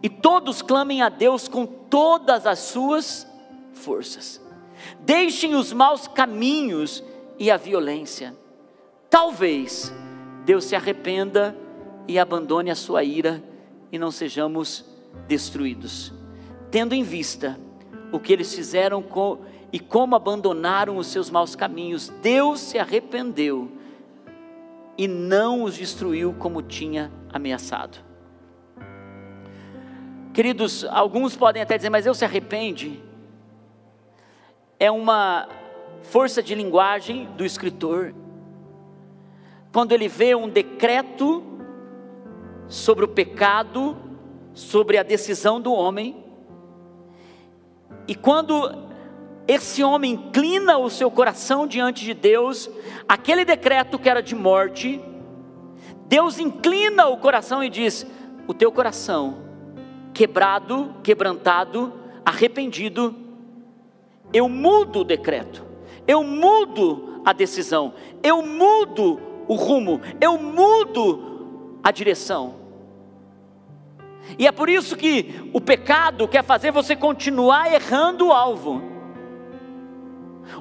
e 0.01 0.09
todos 0.09 0.61
clamem 0.61 1.01
a 1.01 1.09
Deus 1.09 1.47
com 1.47 1.65
todas 1.65 2.45
as 2.45 2.59
suas 2.59 3.27
forças. 3.73 4.41
Deixem 4.99 5.55
os 5.55 5.73
maus 5.73 6.07
caminhos 6.07 7.03
e 7.39 7.49
a 7.49 7.57
violência. 7.57 8.35
Talvez 9.09 9.93
Deus 10.45 10.65
se 10.65 10.75
arrependa 10.75 11.55
e 12.07 12.17
abandone 12.19 12.71
a 12.71 12.75
sua 12.75 13.03
ira 13.03 13.43
e 13.91 13.97
não 13.97 14.11
sejamos 14.11 14.85
destruídos. 15.27 16.13
Tendo 16.69 16.93
em 16.93 17.03
vista 17.03 17.59
o 18.11 18.19
que 18.19 18.31
eles 18.31 18.53
fizeram 18.53 19.01
com, 19.01 19.39
e 19.71 19.79
como 19.79 20.15
abandonaram 20.15 20.97
os 20.97 21.07
seus 21.07 21.29
maus 21.29 21.55
caminhos, 21.55 22.09
Deus 22.21 22.59
se 22.59 22.77
arrependeu 22.77 23.71
e 24.97 25.07
não 25.07 25.63
os 25.63 25.75
destruiu 25.75 26.33
como 26.33 26.61
tinha 26.61 27.11
ameaçado. 27.31 28.06
Queridos, 30.37 30.85
alguns 30.91 31.35
podem 31.35 31.63
até 31.63 31.77
dizer, 31.77 31.89
mas 31.89 32.03
Deus 32.03 32.19
se 32.19 32.23
arrepende 32.23 33.01
é 34.79 34.91
uma 34.91 35.49
força 36.03 36.43
de 36.43 36.53
linguagem 36.53 37.25
do 37.35 37.43
escritor. 37.43 38.13
Quando 39.73 39.93
ele 39.93 40.07
vê 40.07 40.35
um 40.35 40.47
decreto 40.47 41.43
sobre 42.67 43.03
o 43.03 43.07
pecado, 43.07 43.97
sobre 44.53 44.99
a 44.99 45.01
decisão 45.01 45.59
do 45.59 45.73
homem, 45.73 46.23
e 48.07 48.13
quando 48.13 48.71
esse 49.47 49.83
homem 49.83 50.11
inclina 50.13 50.77
o 50.77 50.87
seu 50.87 51.09
coração 51.09 51.65
diante 51.65 52.05
de 52.05 52.13
Deus, 52.13 52.69
aquele 53.09 53.43
decreto 53.43 53.97
que 53.97 54.07
era 54.07 54.21
de 54.21 54.35
morte, 54.35 55.01
Deus 56.07 56.37
inclina 56.37 57.07
o 57.07 57.17
coração 57.17 57.63
e 57.63 57.71
diz: 57.71 58.05
O 58.47 58.53
teu 58.53 58.71
coração, 58.71 59.46
quebrado, 60.17 60.95
quebrantado, 61.03 61.93
arrependido, 62.25 63.15
eu 64.33 64.49
mudo 64.49 65.01
o 65.01 65.03
decreto, 65.03 65.63
eu 66.07 66.23
mudo 66.23 67.21
a 67.23 67.31
decisão, 67.33 67.93
eu 68.23 68.41
mudo 68.41 69.21
o 69.47 69.53
rumo, 69.53 70.01
eu 70.19 70.39
mudo 70.39 71.77
a 71.83 71.91
direção. 71.91 72.55
E 74.39 74.47
é 74.47 74.51
por 74.51 74.69
isso 74.69 74.97
que 74.97 75.51
o 75.53 75.61
pecado 75.61 76.27
quer 76.27 76.43
fazer 76.43 76.71
você 76.71 76.95
continuar 76.95 77.71
errando 77.71 78.25
o 78.25 78.33
alvo. 78.33 78.96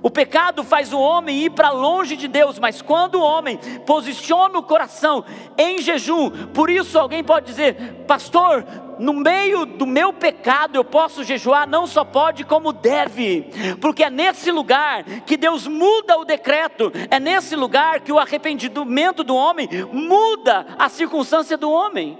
O 0.03 0.11
pecado 0.11 0.65
faz 0.65 0.93
o 0.93 0.99
homem 0.99 1.45
ir 1.45 1.51
para 1.51 1.71
longe 1.71 2.17
de 2.17 2.29
Deus, 2.29 2.59
mas 2.59 2.83
quando 2.83 3.17
o 3.17 3.23
homem 3.23 3.59
posiciona 3.87 4.59
o 4.59 4.63
coração 4.63 5.25
em 5.57 5.81
jejum, 5.81 6.31
por 6.49 6.71
isso 6.71 6.99
alguém 6.99 7.23
pode 7.23 7.47
dizer, 7.47 8.05
pastor, 8.07 8.65
no 8.99 9.13
meio 9.13 9.67
do 9.67 9.87
meu 9.87 10.13
pecado 10.13 10.77
eu 10.77 10.85
posso 10.85 11.23
jejuar, 11.23 11.69
não 11.69 11.87
só 11.87 12.05
pode, 12.05 12.45
como 12.45 12.73
deve, 12.73 13.51
porque 13.81 14.05
é 14.05 14.11
nesse 14.11 14.51
lugar 14.51 15.05
que 15.05 15.37
Deus 15.37 15.67
muda 15.67 16.19
o 16.19 16.25
decreto, 16.25 16.93
é 17.11 17.21
nesse 17.21 17.55
lugar 17.55 18.01
que 18.01 18.13
o 18.13 18.19
arrependimento 18.19 19.23
do 19.23 19.35
homem 19.35 19.69
muda 19.93 20.67
a 20.79 20.89
circunstância 20.89 21.57
do 21.57 21.71
homem. 21.71 22.19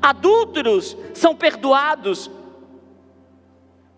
Adúlteros 0.00 0.96
são 1.14 1.34
perdoados, 1.34 2.30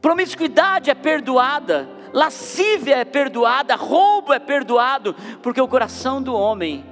promiscuidade 0.00 0.90
é 0.90 0.94
perdoada, 0.94 1.88
lascívia 2.14 2.98
é 2.98 3.04
perdoada, 3.04 3.74
roubo 3.74 4.32
é 4.32 4.38
perdoado, 4.38 5.14
porque 5.42 5.60
o 5.60 5.66
coração 5.66 6.22
do 6.22 6.32
homem 6.32 6.84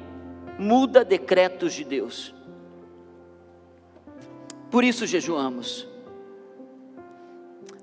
muda 0.59 1.05
decretos 1.05 1.73
de 1.73 1.85
Deus. 1.85 2.35
Por 4.69 4.83
isso 4.83 5.07
jejuamos. 5.07 5.87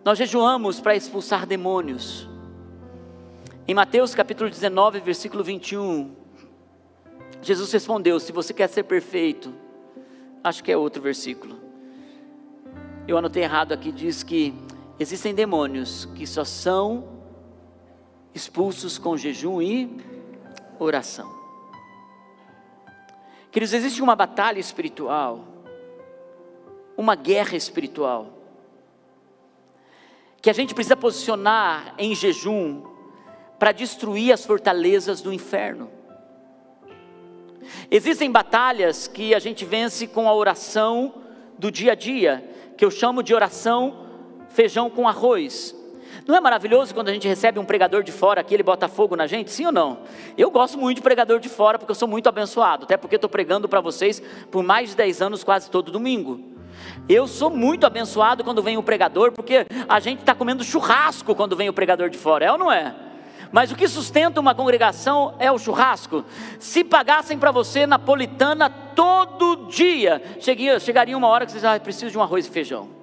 Nós 0.03 0.17
jejuamos 0.17 0.81
para 0.81 0.95
expulsar 0.95 1.45
demônios. 1.45 2.27
Em 3.65 3.73
Mateus 3.73 4.13
capítulo 4.13 4.49
19, 4.49 4.99
versículo 4.99 5.43
21, 5.43 6.13
Jesus 7.41 7.71
respondeu: 7.71 8.19
Se 8.19 8.31
você 8.31 8.53
quer 8.53 8.67
ser 8.67 8.83
perfeito, 8.83 9.53
acho 10.43 10.63
que 10.63 10.71
é 10.71 10.77
outro 10.77 11.01
versículo. 11.01 11.57
Eu 13.07 13.17
anotei 13.17 13.43
errado 13.43 13.71
aqui, 13.71 13.91
diz 13.91 14.23
que 14.23 14.53
existem 14.99 15.33
demônios 15.33 16.05
que 16.15 16.27
só 16.27 16.43
são 16.43 17.18
expulsos 18.33 18.97
com 18.97 19.17
jejum 19.17 19.61
e 19.61 19.89
oração. 20.79 21.39
Queridos, 23.51 23.73
existe 23.73 24.01
uma 24.01 24.15
batalha 24.15 24.59
espiritual, 24.59 25.43
uma 26.95 27.15
guerra 27.15 27.55
espiritual, 27.55 28.33
que 30.41 30.49
a 30.49 30.53
gente 30.53 30.73
precisa 30.73 30.95
posicionar 30.95 31.95
em 31.97 32.13
jejum 32.13 32.83
para 33.57 33.71
destruir 33.71 34.31
as 34.31 34.45
fortalezas 34.45 35.21
do 35.21 35.33
inferno. 35.33 35.89
Existem 37.91 38.31
batalhas 38.31 39.07
que 39.07 39.33
a 39.33 39.39
gente 39.39 39.65
vence 39.65 40.07
com 40.07 40.29
a 40.29 40.33
oração 40.33 41.13
do 41.57 41.69
dia 41.69 41.91
a 41.91 41.95
dia, 41.95 42.47
que 42.77 42.85
eu 42.85 42.91
chamo 42.91 43.21
de 43.21 43.33
oração 43.33 44.05
feijão 44.49 44.89
com 44.89 45.07
arroz. 45.07 45.75
Não 46.27 46.35
é 46.35 46.39
maravilhoso 46.39 46.93
quando 46.93 47.09
a 47.09 47.13
gente 47.13 47.27
recebe 47.27 47.59
um 47.59 47.65
pregador 47.65 48.03
de 48.03 48.11
fora 48.11 48.41
aqui, 48.41 48.53
ele 48.53 48.63
bota 48.63 48.87
fogo 48.87 49.15
na 49.15 49.27
gente? 49.27 49.51
Sim 49.51 49.67
ou 49.67 49.71
não? 49.71 49.99
Eu 50.37 50.51
gosto 50.51 50.77
muito 50.77 50.97
de 50.97 51.01
pregador 51.01 51.39
de 51.39 51.49
fora 51.49 51.77
porque 51.77 51.91
eu 51.91 51.95
sou 51.95 52.07
muito 52.07 52.27
abençoado, 52.27 52.83
até 52.85 52.97
porque 52.97 53.15
estou 53.15 53.29
pregando 53.29 53.67
para 53.67 53.81
vocês 53.81 54.21
por 54.51 54.63
mais 54.63 54.89
de 54.89 54.95
10 54.95 55.21
anos, 55.21 55.43
quase 55.43 55.69
todo 55.69 55.91
domingo. 55.91 56.39
Eu 57.07 57.27
sou 57.27 57.49
muito 57.49 57.85
abençoado 57.85 58.43
quando 58.43 58.61
vem 58.61 58.77
o 58.77 58.83
pregador, 58.83 59.31
porque 59.31 59.65
a 59.87 59.99
gente 59.99 60.19
está 60.19 60.35
comendo 60.35 60.63
churrasco 60.63 61.33
quando 61.33 61.55
vem 61.55 61.67
o 61.67 61.73
pregador 61.73 62.09
de 62.09 62.17
fora, 62.17 62.45
é 62.45 62.51
ou 62.51 62.57
não 62.57 62.71
é? 62.71 62.93
Mas 63.51 63.71
o 63.71 63.75
que 63.75 63.87
sustenta 63.87 64.39
uma 64.39 64.53
congregação 64.53 65.33
é 65.39 65.51
o 65.51 65.57
churrasco. 65.57 66.23
Se 66.59 66.83
pagassem 66.83 67.37
para 67.37 67.51
você 67.51 67.87
napolitana 67.87 68.69
todo 68.69 69.67
dia, 69.67 70.21
chegaria 70.39 71.17
uma 71.17 71.27
hora 71.27 71.45
que 71.45 71.51
vocês 71.51 71.65
ah, 71.65 71.79
precisam 71.79 72.09
de 72.09 72.17
um 72.17 72.21
arroz 72.21 72.45
e 72.45 72.49
feijão. 72.49 72.98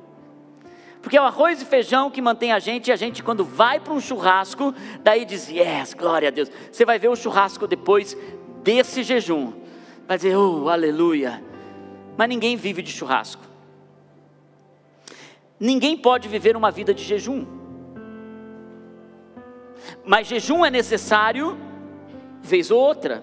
Porque 1.07 1.17
é 1.17 1.21
o 1.21 1.25
arroz 1.25 1.63
e 1.63 1.65
feijão 1.65 2.11
que 2.11 2.21
mantém 2.21 2.51
a 2.51 2.59
gente, 2.59 2.89
e 2.89 2.93
a 2.93 2.97
gente, 2.97 3.23
quando 3.23 3.45
vai 3.45 3.79
para 3.79 3.93
um 3.93 4.01
churrasco, 4.01 4.75
daí 5.05 5.25
diz: 5.25 5.49
Yes, 5.49 5.95
glória 5.95 6.27
a 6.27 6.33
Deus. 6.33 6.51
Você 6.69 6.85
vai 6.85 6.99
ver 6.99 7.07
o 7.07 7.15
churrasco 7.15 7.65
depois 7.69 8.17
desse 8.65 9.05
jejum. 9.05 9.53
Vai 10.09 10.17
dizer: 10.17 10.37
Oh, 10.37 10.69
aleluia. 10.69 11.41
Mas 12.17 12.29
ninguém 12.29 12.57
vive 12.57 12.83
de 12.83 12.91
churrasco. 12.91 13.45
Ninguém 15.61 15.97
pode 15.97 16.27
viver 16.27 16.57
uma 16.57 16.73
vida 16.73 16.93
de 16.93 17.05
jejum. 17.05 17.47
Mas 20.05 20.27
jejum 20.27 20.67
é 20.67 20.71
necessário, 20.73 21.57
vez 22.43 22.69
ou 22.69 22.81
outra. 22.81 23.23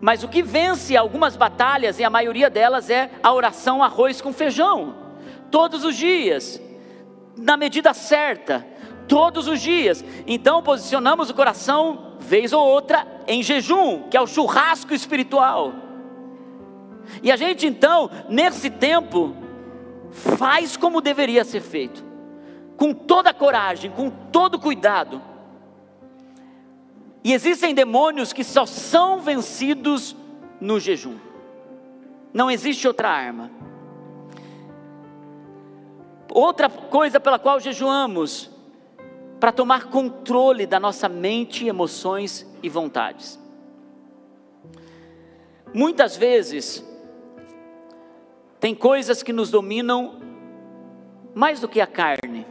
Mas 0.00 0.24
o 0.24 0.28
que 0.28 0.42
vence 0.42 0.96
algumas 0.96 1.36
batalhas, 1.36 1.98
e 1.98 2.04
a 2.04 2.08
maioria 2.08 2.48
delas 2.48 2.88
é 2.88 3.10
a 3.22 3.30
oração 3.30 3.84
arroz 3.84 4.22
com 4.22 4.32
feijão, 4.32 5.07
todos 5.50 5.84
os 5.84 5.96
dias, 5.96 6.60
na 7.36 7.56
medida 7.56 7.94
certa, 7.94 8.66
todos 9.06 9.48
os 9.48 9.60
dias. 9.60 10.04
Então 10.26 10.62
posicionamos 10.62 11.30
o 11.30 11.34
coração, 11.34 12.16
vez 12.18 12.52
ou 12.52 12.64
outra, 12.64 13.06
em 13.26 13.42
jejum, 13.42 14.08
que 14.08 14.16
é 14.16 14.20
o 14.20 14.26
churrasco 14.26 14.94
espiritual. 14.94 15.72
E 17.22 17.32
a 17.32 17.36
gente 17.36 17.66
então, 17.66 18.10
nesse 18.28 18.70
tempo, 18.70 19.34
faz 20.10 20.76
como 20.76 21.00
deveria 21.00 21.44
ser 21.44 21.60
feito, 21.60 22.04
com 22.76 22.92
toda 22.92 23.30
a 23.30 23.34
coragem, 23.34 23.90
com 23.90 24.10
todo 24.10 24.58
cuidado. 24.58 25.22
E 27.24 27.32
existem 27.32 27.74
demônios 27.74 28.32
que 28.32 28.44
só 28.44 28.64
são 28.64 29.20
vencidos 29.20 30.14
no 30.60 30.78
jejum. 30.78 31.16
Não 32.32 32.50
existe 32.50 32.86
outra 32.86 33.10
arma. 33.10 33.50
Outra 36.32 36.68
coisa 36.68 37.18
pela 37.18 37.38
qual 37.38 37.58
jejuamos, 37.58 38.50
para 39.40 39.52
tomar 39.52 39.86
controle 39.86 40.66
da 40.66 40.80
nossa 40.80 41.08
mente, 41.08 41.66
emoções 41.66 42.46
e 42.62 42.68
vontades. 42.68 43.38
Muitas 45.72 46.16
vezes, 46.16 46.84
tem 48.58 48.74
coisas 48.74 49.22
que 49.22 49.32
nos 49.32 49.50
dominam 49.50 50.20
mais 51.34 51.60
do 51.60 51.68
que 51.68 51.80
a 51.80 51.86
carne. 51.86 52.46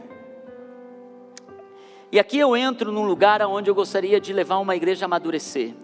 E 2.10 2.18
aqui 2.18 2.38
eu 2.38 2.56
entro 2.56 2.90
num 2.90 3.04
lugar 3.04 3.42
onde 3.42 3.68
eu 3.68 3.74
gostaria 3.74 4.18
de 4.18 4.32
levar 4.32 4.58
uma 4.58 4.74
igreja 4.74 5.04
a 5.04 5.06
amadurecer. 5.06 5.74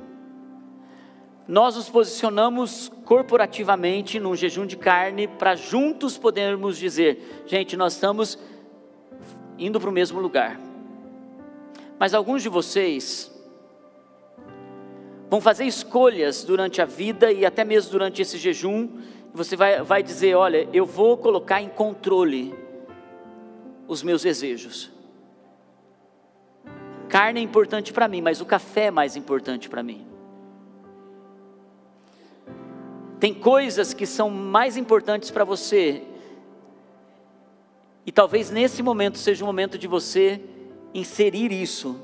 Nós 1.46 1.76
nos 1.76 1.90
posicionamos 1.90 2.90
corporativamente 3.04 4.18
num 4.18 4.34
jejum 4.34 4.64
de 4.64 4.76
carne 4.76 5.28
para 5.28 5.54
juntos 5.54 6.16
podermos 6.16 6.78
dizer: 6.78 7.44
gente, 7.46 7.76
nós 7.76 7.92
estamos 7.92 8.38
indo 9.58 9.78
para 9.78 9.90
o 9.90 9.92
mesmo 9.92 10.20
lugar. 10.20 10.58
Mas 11.98 12.14
alguns 12.14 12.42
de 12.42 12.48
vocês 12.48 13.30
vão 15.28 15.40
fazer 15.40 15.64
escolhas 15.64 16.44
durante 16.44 16.80
a 16.80 16.86
vida 16.86 17.30
e 17.30 17.44
até 17.44 17.62
mesmo 17.62 17.90
durante 17.90 18.22
esse 18.22 18.38
jejum 18.38 18.88
você 19.34 19.54
vai, 19.54 19.82
vai 19.82 20.02
dizer: 20.02 20.34
Olha, 20.34 20.66
eu 20.72 20.86
vou 20.86 21.18
colocar 21.18 21.60
em 21.60 21.68
controle 21.68 22.54
os 23.86 24.02
meus 24.02 24.22
desejos. 24.22 24.90
Carne 27.06 27.38
é 27.38 27.42
importante 27.42 27.92
para 27.92 28.08
mim, 28.08 28.22
mas 28.22 28.40
o 28.40 28.46
café 28.46 28.86
é 28.86 28.90
mais 28.90 29.14
importante 29.14 29.68
para 29.68 29.82
mim. 29.82 30.13
Tem 33.24 33.32
coisas 33.32 33.94
que 33.94 34.04
são 34.04 34.28
mais 34.28 34.76
importantes 34.76 35.30
para 35.30 35.44
você, 35.44 36.02
e 38.04 38.12
talvez 38.12 38.50
nesse 38.50 38.82
momento 38.82 39.16
seja 39.16 39.42
o 39.42 39.46
momento 39.46 39.78
de 39.78 39.88
você 39.88 40.42
inserir 40.92 41.50
isso. 41.50 41.98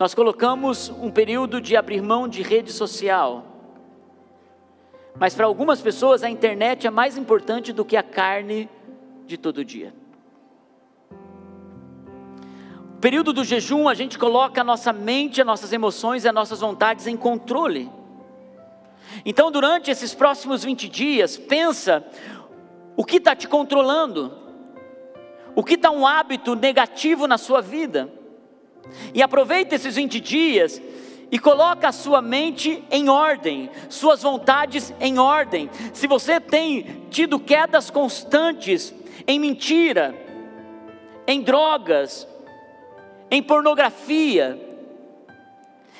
Nós 0.00 0.14
colocamos 0.14 0.88
um 0.88 1.10
período 1.10 1.60
de 1.60 1.76
abrir 1.76 2.00
mão 2.00 2.26
de 2.26 2.40
rede 2.40 2.72
social 2.72 3.44
mas 5.14 5.34
para 5.34 5.44
algumas 5.44 5.82
pessoas 5.82 6.22
a 6.22 6.30
internet 6.30 6.86
é 6.86 6.90
mais 6.90 7.18
importante 7.18 7.70
do 7.70 7.84
que 7.84 7.98
a 7.98 8.02
carne 8.02 8.66
de 9.26 9.36
todo 9.36 9.62
dia. 9.62 9.92
No 12.94 12.98
período 12.98 13.34
do 13.34 13.44
jejum, 13.44 13.90
a 13.90 13.94
gente 13.94 14.18
coloca 14.18 14.62
a 14.62 14.64
nossa 14.64 14.90
mente, 14.90 15.42
as 15.42 15.46
nossas 15.46 15.70
emoções 15.70 16.24
e 16.24 16.28
as 16.28 16.34
nossas 16.34 16.60
vontades 16.60 17.06
em 17.06 17.14
controle. 17.14 17.92
Então, 19.24 19.50
durante 19.50 19.90
esses 19.90 20.14
próximos 20.14 20.64
20 20.64 20.88
dias, 20.88 21.36
pensa 21.36 22.04
o 22.96 23.04
que 23.04 23.16
está 23.16 23.34
te 23.34 23.48
controlando, 23.48 24.32
o 25.54 25.62
que 25.62 25.74
está 25.74 25.90
um 25.90 26.06
hábito 26.06 26.54
negativo 26.54 27.26
na 27.26 27.38
sua 27.38 27.60
vida, 27.60 28.10
e 29.12 29.22
aproveita 29.22 29.74
esses 29.74 29.96
20 29.96 30.20
dias 30.20 30.82
e 31.30 31.38
coloca 31.38 31.88
a 31.88 31.92
sua 31.92 32.20
mente 32.20 32.84
em 32.90 33.08
ordem, 33.08 33.70
suas 33.88 34.22
vontades 34.22 34.94
em 35.00 35.18
ordem. 35.18 35.70
Se 35.92 36.06
você 36.06 36.38
tem 36.38 37.02
tido 37.10 37.40
quedas 37.40 37.90
constantes 37.90 38.94
em 39.26 39.38
mentira, 39.38 40.14
em 41.26 41.40
drogas, 41.40 42.28
em 43.30 43.42
pornografia, 43.42 44.60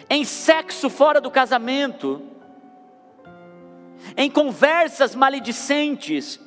em 0.08 0.24
sexo 0.24 0.90
fora 0.90 1.20
do 1.20 1.30
casamento, 1.30 2.22
em 4.16 4.30
conversas 4.30 5.14
maledicentes, 5.14 6.40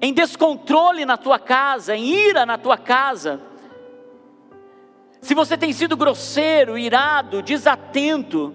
em 0.00 0.12
descontrole 0.12 1.04
na 1.04 1.16
tua 1.16 1.38
casa, 1.38 1.96
em 1.96 2.04
ira 2.06 2.44
na 2.44 2.58
tua 2.58 2.76
casa, 2.76 3.40
se 5.22 5.34
você 5.34 5.56
tem 5.56 5.72
sido 5.72 5.96
grosseiro, 5.96 6.76
irado, 6.76 7.42
desatento, 7.42 8.52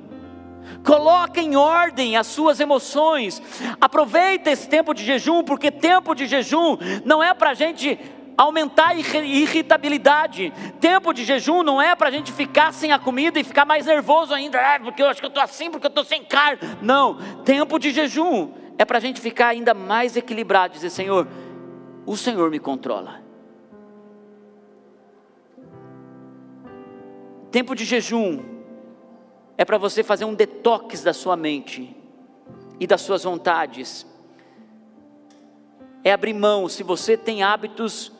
coloque 0.83 1.39
em 1.39 1.55
ordem 1.55 2.17
as 2.17 2.27
suas 2.27 2.59
emoções. 2.59 3.41
Aproveita 3.79 4.51
esse 4.51 4.67
tempo 4.67 4.93
de 4.93 5.05
jejum, 5.05 5.43
porque 5.43 5.71
tempo 5.71 6.13
de 6.13 6.27
jejum 6.27 6.77
não 7.05 7.23
é 7.23 7.33
para 7.33 7.51
a 7.51 7.53
gente 7.53 7.97
aumentar 8.38 8.89
a 8.89 8.93
irritabilidade. 8.93 10.54
Tempo 10.80 11.12
de 11.12 11.26
jejum 11.26 11.63
não 11.63 11.82
é 11.82 11.95
para 11.95 12.10
a 12.10 12.12
gente 12.12 12.32
ficar 12.32 12.71
sem 12.71 12.91
a 12.91 13.00
comida 13.00 13.39
e 13.39 13.43
ficar 13.43 13.65
mais 13.65 13.88
nervoso 13.88 14.34
ainda, 14.34 14.60
ah, 14.60 14.80
porque 14.80 15.02
eu 15.02 15.08
acho 15.08 15.19
que 15.19 15.26
eu 15.26 15.30
estou 15.30 15.43
assim, 15.43 15.71
porque 15.71 15.88
eu 15.88 15.89
estou 15.89 16.06
sem 16.06 16.23
carne. 16.23 16.60
Não, 16.82 17.17
tempo 17.43 17.80
de 17.80 17.91
jejum 17.91 18.54
é 18.78 18.86
para 18.86 19.00
a 19.00 19.02
gente 19.02 19.19
ficar 19.19 19.47
ainda 19.47 19.73
mais 19.73 20.15
equilibrado, 20.15 20.76
dizer, 20.76 20.91
Senhor, 20.91 21.28
o 22.06 22.15
Senhor 22.15 22.52
me 22.52 22.60
controla. 22.60 23.21
Tempo 27.52 27.73
de 27.73 27.86
jejum 27.86 28.43
é 29.58 29.65
para 29.65 29.80
você 29.80 30.04
fazer 30.04 30.26
um 30.26 30.36
detox 30.36 31.02
da 31.02 31.13
sua 31.13 31.36
mente 31.36 31.95
e 32.80 32.86
das 32.86 33.02
suas 33.02 33.23
vontades. 33.23 34.06
É 36.04 36.12
abrir 36.12 36.34
mão, 36.34 36.69
se 36.69 36.84
você 36.84 37.17
tem 37.17 37.41
hábitos 37.41 38.12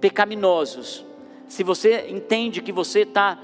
pecaminosos, 0.00 1.04
se 1.46 1.62
você 1.62 2.08
entende 2.08 2.62
que 2.62 2.72
você 2.72 3.00
está 3.00 3.38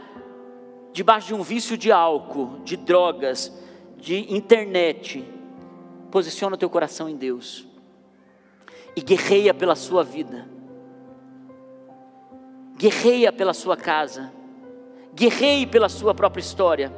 debaixo 0.93 1.29
de 1.29 1.35
um 1.35 1.43
vício 1.43 1.77
de 1.77 1.93
álcool, 1.93 2.61
de 2.65 2.77
drogas, 2.77 3.53
de 3.99 4.33
internet, 4.33 5.25
posiciona 6.11 6.55
o 6.55 6.59
teu 6.59 6.71
coração 6.71 7.09
em 7.09 7.17
Deus 7.17 7.67
e 8.95 9.01
guerreia 9.03 9.53
pela 9.53 9.75
sua 9.75 10.03
vida. 10.03 10.49
Guerreia 12.79 13.33
pela 13.33 13.55
sua 13.55 13.77
casa, 13.77 14.33
guerreie 15.15 15.67
pela 15.67 15.89
sua 15.89 16.15
própria 16.15 16.41
história. 16.41 16.93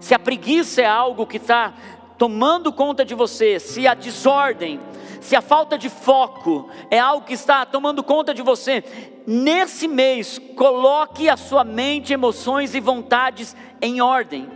Se 0.00 0.12
a 0.14 0.18
preguiça 0.18 0.82
é 0.82 0.86
algo 0.86 1.26
que 1.26 1.36
está 1.36 1.72
tomando 2.18 2.72
conta 2.72 3.04
de 3.04 3.14
você, 3.14 3.58
se 3.58 3.86
a 3.86 3.94
desordem, 3.94 4.80
se 5.22 5.34
a 5.36 5.40
falta 5.40 5.78
de 5.78 5.88
foco 5.88 6.68
é 6.90 6.98
algo 6.98 7.26
que 7.26 7.32
está 7.32 7.64
tomando 7.64 8.02
conta 8.02 8.34
de 8.34 8.42
você, 8.42 8.84
nesse 9.26 9.88
mês, 9.88 10.38
coloque 10.56 11.28
a 11.28 11.36
sua 11.36 11.64
mente, 11.64 12.12
emoções 12.12 12.74
e 12.74 12.80
vontades 12.80 13.56
em 13.80 14.00
ordem. 14.00 14.48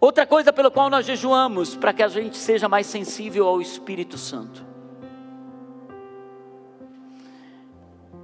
Outra 0.00 0.24
coisa 0.24 0.52
pelo 0.52 0.70
qual 0.70 0.88
nós 0.88 1.04
jejuamos, 1.04 1.74
para 1.74 1.92
que 1.92 2.02
a 2.02 2.08
gente 2.08 2.36
seja 2.36 2.68
mais 2.68 2.86
sensível 2.86 3.48
ao 3.48 3.60
Espírito 3.60 4.16
Santo. 4.16 4.64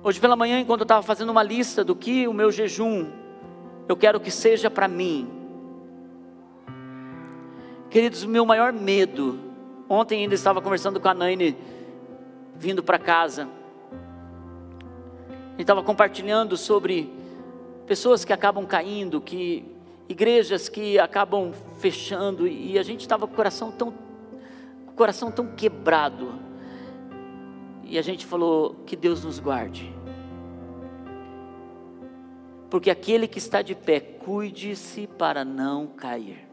Hoje 0.03 0.21
pela 0.21 0.37
manhã, 0.37 0.61
enquanto 0.61 0.83
eu 0.83 0.85
estava 0.85 1.03
fazendo 1.03 1.31
uma 1.31 1.43
lista 1.43 1.83
do 1.83 1.97
que 1.97 2.29
o 2.29 2.33
meu 2.33 2.53
jejum 2.53 3.25
eu 3.89 3.97
quero 3.97 4.21
que 4.21 4.31
seja 4.31 4.71
para 4.71 4.89
mim. 4.89 5.29
Queridos, 7.91 8.23
o 8.23 8.29
meu 8.29 8.45
maior 8.45 8.73
medo, 8.73 9.39
ontem 9.95 10.23
ainda 10.23 10.35
estava 10.35 10.61
conversando 10.61 11.01
com 11.01 11.09
a 11.09 11.15
Naine, 11.15 11.57
vindo 12.57 12.83
para 12.83 12.99
casa, 12.99 13.49
e 15.57 15.63
estava 15.63 15.83
compartilhando 15.83 16.57
sobre 16.57 17.11
pessoas 17.87 18.25
que 18.25 18.33
acabam 18.33 18.67
caindo, 18.67 19.21
que 19.21 19.65
igrejas 20.09 20.69
que 20.69 20.99
acabam 20.99 21.53
fechando, 21.79 22.47
e 22.47 22.79
a 22.79 22.83
gente 22.83 23.01
estava 23.01 23.27
com 23.27 23.33
o 23.33 23.37
coração 23.37 23.71
tão, 23.71 23.91
com 23.91 24.93
o 24.93 24.95
coração 24.95 25.31
tão 25.31 25.47
quebrado. 25.55 26.33
E 27.85 27.99
a 27.99 28.03
gente 28.03 28.27
falou: 28.27 28.77
que 28.87 28.97
Deus 28.97 29.25
nos 29.25 29.39
guarde. 29.39 29.95
Porque 32.69 32.91
aquele 32.91 33.29
que 33.29 33.39
está 33.39 33.63
de 33.63 33.75
pé, 33.75 34.01
cuide-se 34.01 35.07
para 35.07 35.45
não 35.45 35.87
cair. 35.87 36.44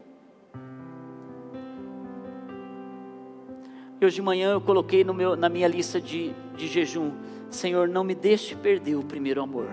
Hoje 4.04 4.16
de 4.16 4.22
manhã 4.22 4.52
eu 4.52 4.60
coloquei 4.60 5.04
meu, 5.04 5.36
na 5.36 5.48
minha 5.48 5.68
lista 5.68 6.00
de, 6.00 6.32
de 6.56 6.66
jejum: 6.66 7.12
Senhor, 7.50 7.86
não 7.86 8.02
me 8.02 8.14
deixe 8.14 8.56
perder 8.56 8.96
o 8.96 9.04
primeiro 9.04 9.40
amor. 9.40 9.68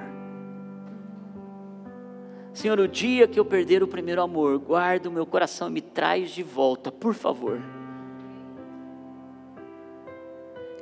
Senhor, 2.54 2.80
o 2.80 2.88
dia 2.88 3.28
que 3.28 3.40
eu 3.40 3.46
perder 3.46 3.82
o 3.82 3.88
primeiro 3.88 4.22
amor, 4.22 4.60
guarda 4.60 5.08
o 5.10 5.12
meu 5.12 5.26
coração 5.26 5.70
e 5.70 5.72
me 5.72 5.82
traz 5.82 6.32
de 6.32 6.44
volta, 6.44 6.92
por 6.92 7.14
favor. 7.14 7.60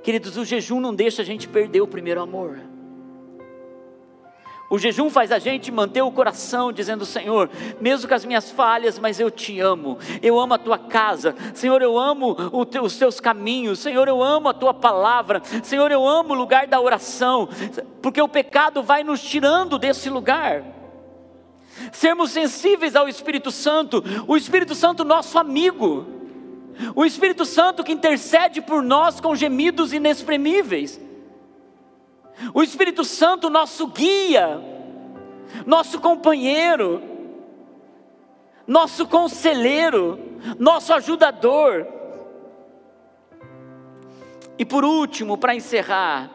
Queridos, 0.04 0.38
o 0.38 0.46
jejum 0.46 0.80
não 0.80 0.96
deixa 0.96 1.22
a 1.22 1.26
gente 1.26 1.48
perder 1.48 1.82
o 1.82 1.88
primeiro 1.88 2.22
amor. 2.22 2.60
O 4.70 4.78
jejum 4.78 5.10
faz 5.10 5.32
a 5.32 5.40
gente 5.40 5.72
manter 5.72 6.02
o 6.02 6.12
coração 6.12 6.74
dizendo: 6.74 7.06
Senhor, 7.06 7.50
mesmo 7.80 8.08
com 8.08 8.14
as 8.14 8.26
minhas 8.26 8.52
falhas, 8.52 9.00
mas 9.00 9.20
eu 9.20 9.32
te 9.32 9.60
amo, 9.62 9.98
eu 10.22 10.38
amo 10.38 10.56
a 10.56 10.58
tua 10.58 10.78
casa, 10.78 11.34
Senhor, 11.54 11.82
eu 11.82 11.98
amo 11.98 12.36
os 12.82 12.98
teus 12.98 13.20
caminhos, 13.20 13.80
Senhor, 13.80 14.08
eu 14.10 14.22
amo 14.22 14.50
a 14.50 14.54
tua 14.54 14.74
palavra, 14.74 15.42
Senhor, 15.64 15.90
eu 15.90 16.06
amo 16.06 16.34
o 16.34 16.38
lugar 16.38 16.68
da 16.68 16.82
oração, 16.82 17.48
porque 18.02 18.22
o 18.22 18.28
pecado 18.28 18.84
vai 18.84 19.04
nos 19.04 19.22
tirando 19.22 19.80
desse 19.80 20.10
lugar. 20.10 20.64
Sermos 21.94 22.32
sensíveis 22.32 22.96
ao 22.96 23.08
Espírito 23.08 23.52
Santo, 23.52 24.04
o 24.28 24.36
Espírito 24.36 24.76
Santo, 24.76 25.06
nosso 25.06 25.40
amigo, 25.40 26.06
o 26.94 27.06
Espírito 27.06 27.46
Santo 27.46 27.84
que 27.84 27.94
intercede 27.94 28.62
por 28.62 28.84
nós 28.84 29.22
com 29.22 29.34
gemidos 29.34 29.94
inexprimíveis. 29.94 31.07
O 32.54 32.62
Espírito 32.62 33.04
Santo, 33.04 33.50
nosso 33.50 33.88
guia, 33.88 34.62
nosso 35.66 36.00
companheiro, 36.00 37.02
nosso 38.66 39.08
conselheiro, 39.08 40.20
nosso 40.60 40.94
ajudador. 40.94 41.88
E 44.58 44.66
por 44.66 44.84
último, 44.84 45.38
para 45.38 45.56
encerrar, 45.56 46.30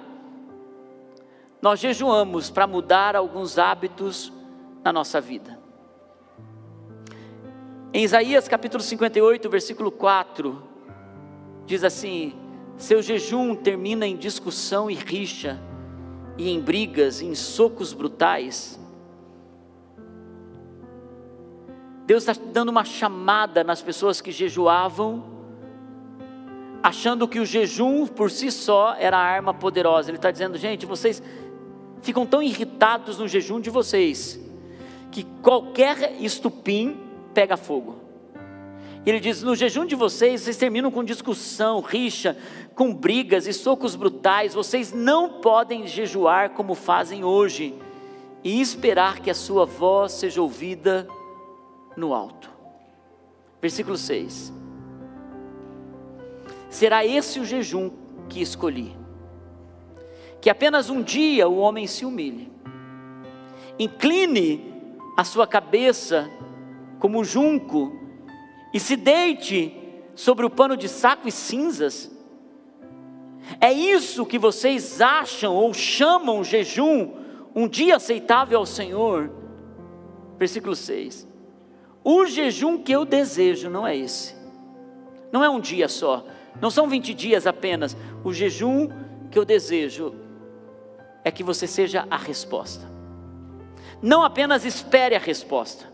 nós 1.60 1.78
jejuamos 1.78 2.50
para 2.50 2.66
mudar 2.66 3.14
alguns 3.14 3.58
hábitos 3.58 4.32
na 4.82 4.92
nossa 4.92 5.20
vida. 5.20 5.60
Em 7.94 8.02
Isaías 8.02 8.48
capítulo 8.48 8.82
58, 8.82 9.48
versículo 9.48 9.92
4, 9.92 10.62
diz 11.66 11.84
assim: 11.84 12.34
Seu 12.76 13.02
jejum 13.02 13.54
termina 13.54 14.06
em 14.06 14.16
discussão 14.16 14.90
e 14.90 14.94
rixa 14.94 15.60
e 16.37 16.51
em 16.51 16.61
brigas, 16.61 17.21
em 17.21 17.35
socos 17.35 17.92
brutais. 17.92 18.79
Deus 22.07 22.27
está 22.27 22.40
dando 22.53 22.71
uma 22.71 22.85
chamada 22.85 23.62
nas 23.62 23.81
pessoas 23.81 24.21
que 24.21 24.33
jejuavam, 24.33 25.25
achando 26.83 27.29
que 27.29 27.38
o 27.38 27.47
jejum 27.47 28.07
por 28.07 28.31
si 28.31 28.51
só 28.51 28.95
era 28.99 29.16
a 29.16 29.23
arma 29.23 29.55
poderosa. 29.55 30.11
Ele 30.11 30.18
está 30.18 30.31
dizendo, 30.31 30.59
gente, 30.59 30.85
vocês 30.85 31.23
ficam 32.03 32.27
tão 32.27 32.42
irritados 32.42 33.18
no 33.18 33.29
jejum 33.29 33.61
de 33.61 33.71
vocês, 33.71 34.40
que 35.11 35.25
qualquer 35.40 36.21
estupim 36.21 37.01
pega 37.33 37.57
fogo. 37.57 38.01
E 39.04 39.10
ele 39.10 39.20
diz: 39.20 39.42
no 39.42 39.54
jejum 39.54 39.84
de 39.84 39.94
vocês, 39.94 40.42
vocês 40.42 40.56
terminam 40.56 40.90
com 40.90 41.02
discussão, 41.02 41.80
rixa, 41.80 42.36
com 42.74 42.94
brigas 42.94 43.46
e 43.46 43.52
socos 43.52 43.96
brutais. 43.96 44.54
Vocês 44.54 44.92
não 44.92 45.40
podem 45.40 45.86
jejuar 45.86 46.50
como 46.50 46.74
fazem 46.74 47.24
hoje 47.24 47.74
e 48.44 48.60
esperar 48.60 49.20
que 49.20 49.30
a 49.30 49.34
sua 49.34 49.64
voz 49.64 50.12
seja 50.12 50.40
ouvida 50.40 51.08
no 51.96 52.14
alto. 52.14 52.50
Versículo 53.60 53.96
6. 53.96 54.52
Será 56.70 57.04
esse 57.04 57.38
o 57.38 57.44
jejum 57.44 57.90
que 58.28 58.40
escolhi? 58.40 58.96
Que 60.40 60.48
apenas 60.50 60.90
um 60.90 61.02
dia 61.02 61.48
o 61.48 61.58
homem 61.58 61.86
se 61.86 62.04
humilhe, 62.04 62.50
incline 63.78 64.72
a 65.16 65.22
sua 65.22 65.46
cabeça 65.46 66.28
como 66.98 67.22
junco 67.22 68.01
e 68.72 68.80
se 68.80 68.96
deite 68.96 69.76
sobre 70.14 70.44
o 70.46 70.50
pano 70.50 70.76
de 70.76 70.88
saco 70.88 71.28
e 71.28 71.32
cinzas? 71.32 72.11
É 73.61 73.72
isso 73.72 74.26
que 74.26 74.38
vocês 74.38 75.00
acham 75.00 75.54
ou 75.54 75.74
chamam 75.74 76.44
jejum, 76.44 77.12
um 77.54 77.68
dia 77.68 77.96
aceitável 77.96 78.58
ao 78.58 78.66
Senhor? 78.66 79.30
Versículo 80.38 80.74
6. 80.74 81.28
O 82.04 82.26
jejum 82.26 82.78
que 82.78 82.92
eu 82.92 83.04
desejo 83.04 83.70
não 83.70 83.87
é 83.87 83.96
esse, 83.96 84.35
não 85.30 85.44
é 85.44 85.48
um 85.48 85.61
dia 85.61 85.88
só, 85.88 86.24
não 86.61 86.70
são 86.70 86.88
20 86.88 87.14
dias 87.14 87.46
apenas. 87.46 87.96
O 88.24 88.32
jejum 88.32 88.88
que 89.30 89.38
eu 89.38 89.44
desejo 89.44 90.14
é 91.24 91.30
que 91.30 91.44
você 91.44 91.66
seja 91.66 92.06
a 92.11 92.16
resposta. 92.16 92.90
Não 94.00 94.24
apenas 94.24 94.64
espere 94.64 95.14
a 95.14 95.18
resposta, 95.18 95.91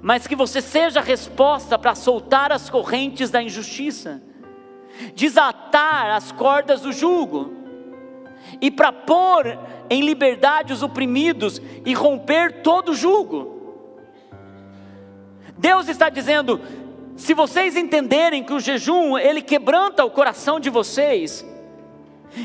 mas 0.00 0.26
que 0.26 0.36
você 0.36 0.60
seja 0.60 1.00
a 1.00 1.02
resposta 1.02 1.78
para 1.78 1.94
soltar 1.94 2.52
as 2.52 2.70
correntes 2.70 3.30
da 3.30 3.42
injustiça, 3.42 4.22
desatar 5.14 6.10
as 6.10 6.32
cordas 6.32 6.82
do 6.82 6.92
jugo, 6.92 7.54
e 8.60 8.70
para 8.70 8.92
pôr 8.92 9.58
em 9.90 10.02
liberdade 10.02 10.72
os 10.72 10.82
oprimidos 10.82 11.60
e 11.84 11.92
romper 11.92 12.62
todo 12.62 12.94
jugo. 12.94 13.56
Deus 15.58 15.88
está 15.88 16.08
dizendo: 16.08 16.60
se 17.16 17.34
vocês 17.34 17.76
entenderem 17.76 18.44
que 18.44 18.52
o 18.52 18.60
jejum 18.60 19.18
ele 19.18 19.42
quebranta 19.42 20.04
o 20.04 20.10
coração 20.10 20.60
de 20.60 20.70
vocês, 20.70 21.44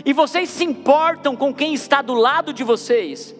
e 0.06 0.14
vocês 0.14 0.50
se 0.50 0.64
importam 0.64 1.36
com 1.36 1.54
quem 1.54 1.74
está 1.74 2.02
do 2.02 2.14
lado 2.14 2.54
de 2.54 2.64
vocês, 2.64 3.36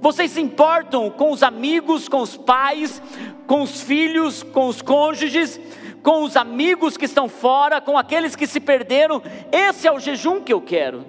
vocês 0.00 0.30
se 0.30 0.40
importam 0.40 1.10
com 1.10 1.32
os 1.32 1.42
amigos, 1.42 2.08
com 2.08 2.22
os 2.22 2.36
pais, 2.36 3.02
com 3.46 3.62
os 3.62 3.80
filhos, 3.80 4.42
com 4.42 4.68
os 4.68 4.80
cônjuges, 4.80 5.60
com 6.02 6.22
os 6.22 6.36
amigos 6.36 6.96
que 6.96 7.04
estão 7.04 7.28
fora, 7.28 7.80
com 7.80 7.98
aqueles 7.98 8.36
que 8.36 8.46
se 8.46 8.60
perderam. 8.60 9.22
Esse 9.50 9.88
é 9.88 9.92
o 9.92 9.98
jejum 9.98 10.40
que 10.40 10.52
eu 10.52 10.60
quero. 10.60 11.04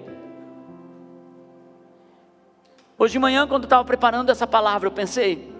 Hoje 2.97 3.13
de 3.13 3.19
manhã, 3.19 3.47
quando 3.47 3.63
estava 3.65 3.85
preparando 3.85 4.31
essa 4.31 4.47
palavra, 4.47 4.87
eu 4.87 4.91
pensei: 4.91 5.53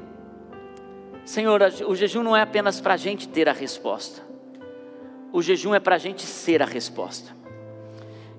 Senhor, 1.24 1.62
o 1.88 1.96
jejum 1.96 2.24
não 2.24 2.36
é 2.36 2.42
apenas 2.42 2.82
para 2.82 2.96
a 2.96 2.98
gente 2.98 3.30
ter 3.30 3.48
a 3.48 3.54
resposta, 3.54 4.22
o 5.32 5.42
jejum 5.42 5.76
é 5.76 5.80
para 5.80 5.96
a 5.96 6.00
gente 6.00 6.24
ser 6.24 6.62
a 6.64 6.66
resposta. 6.66 7.38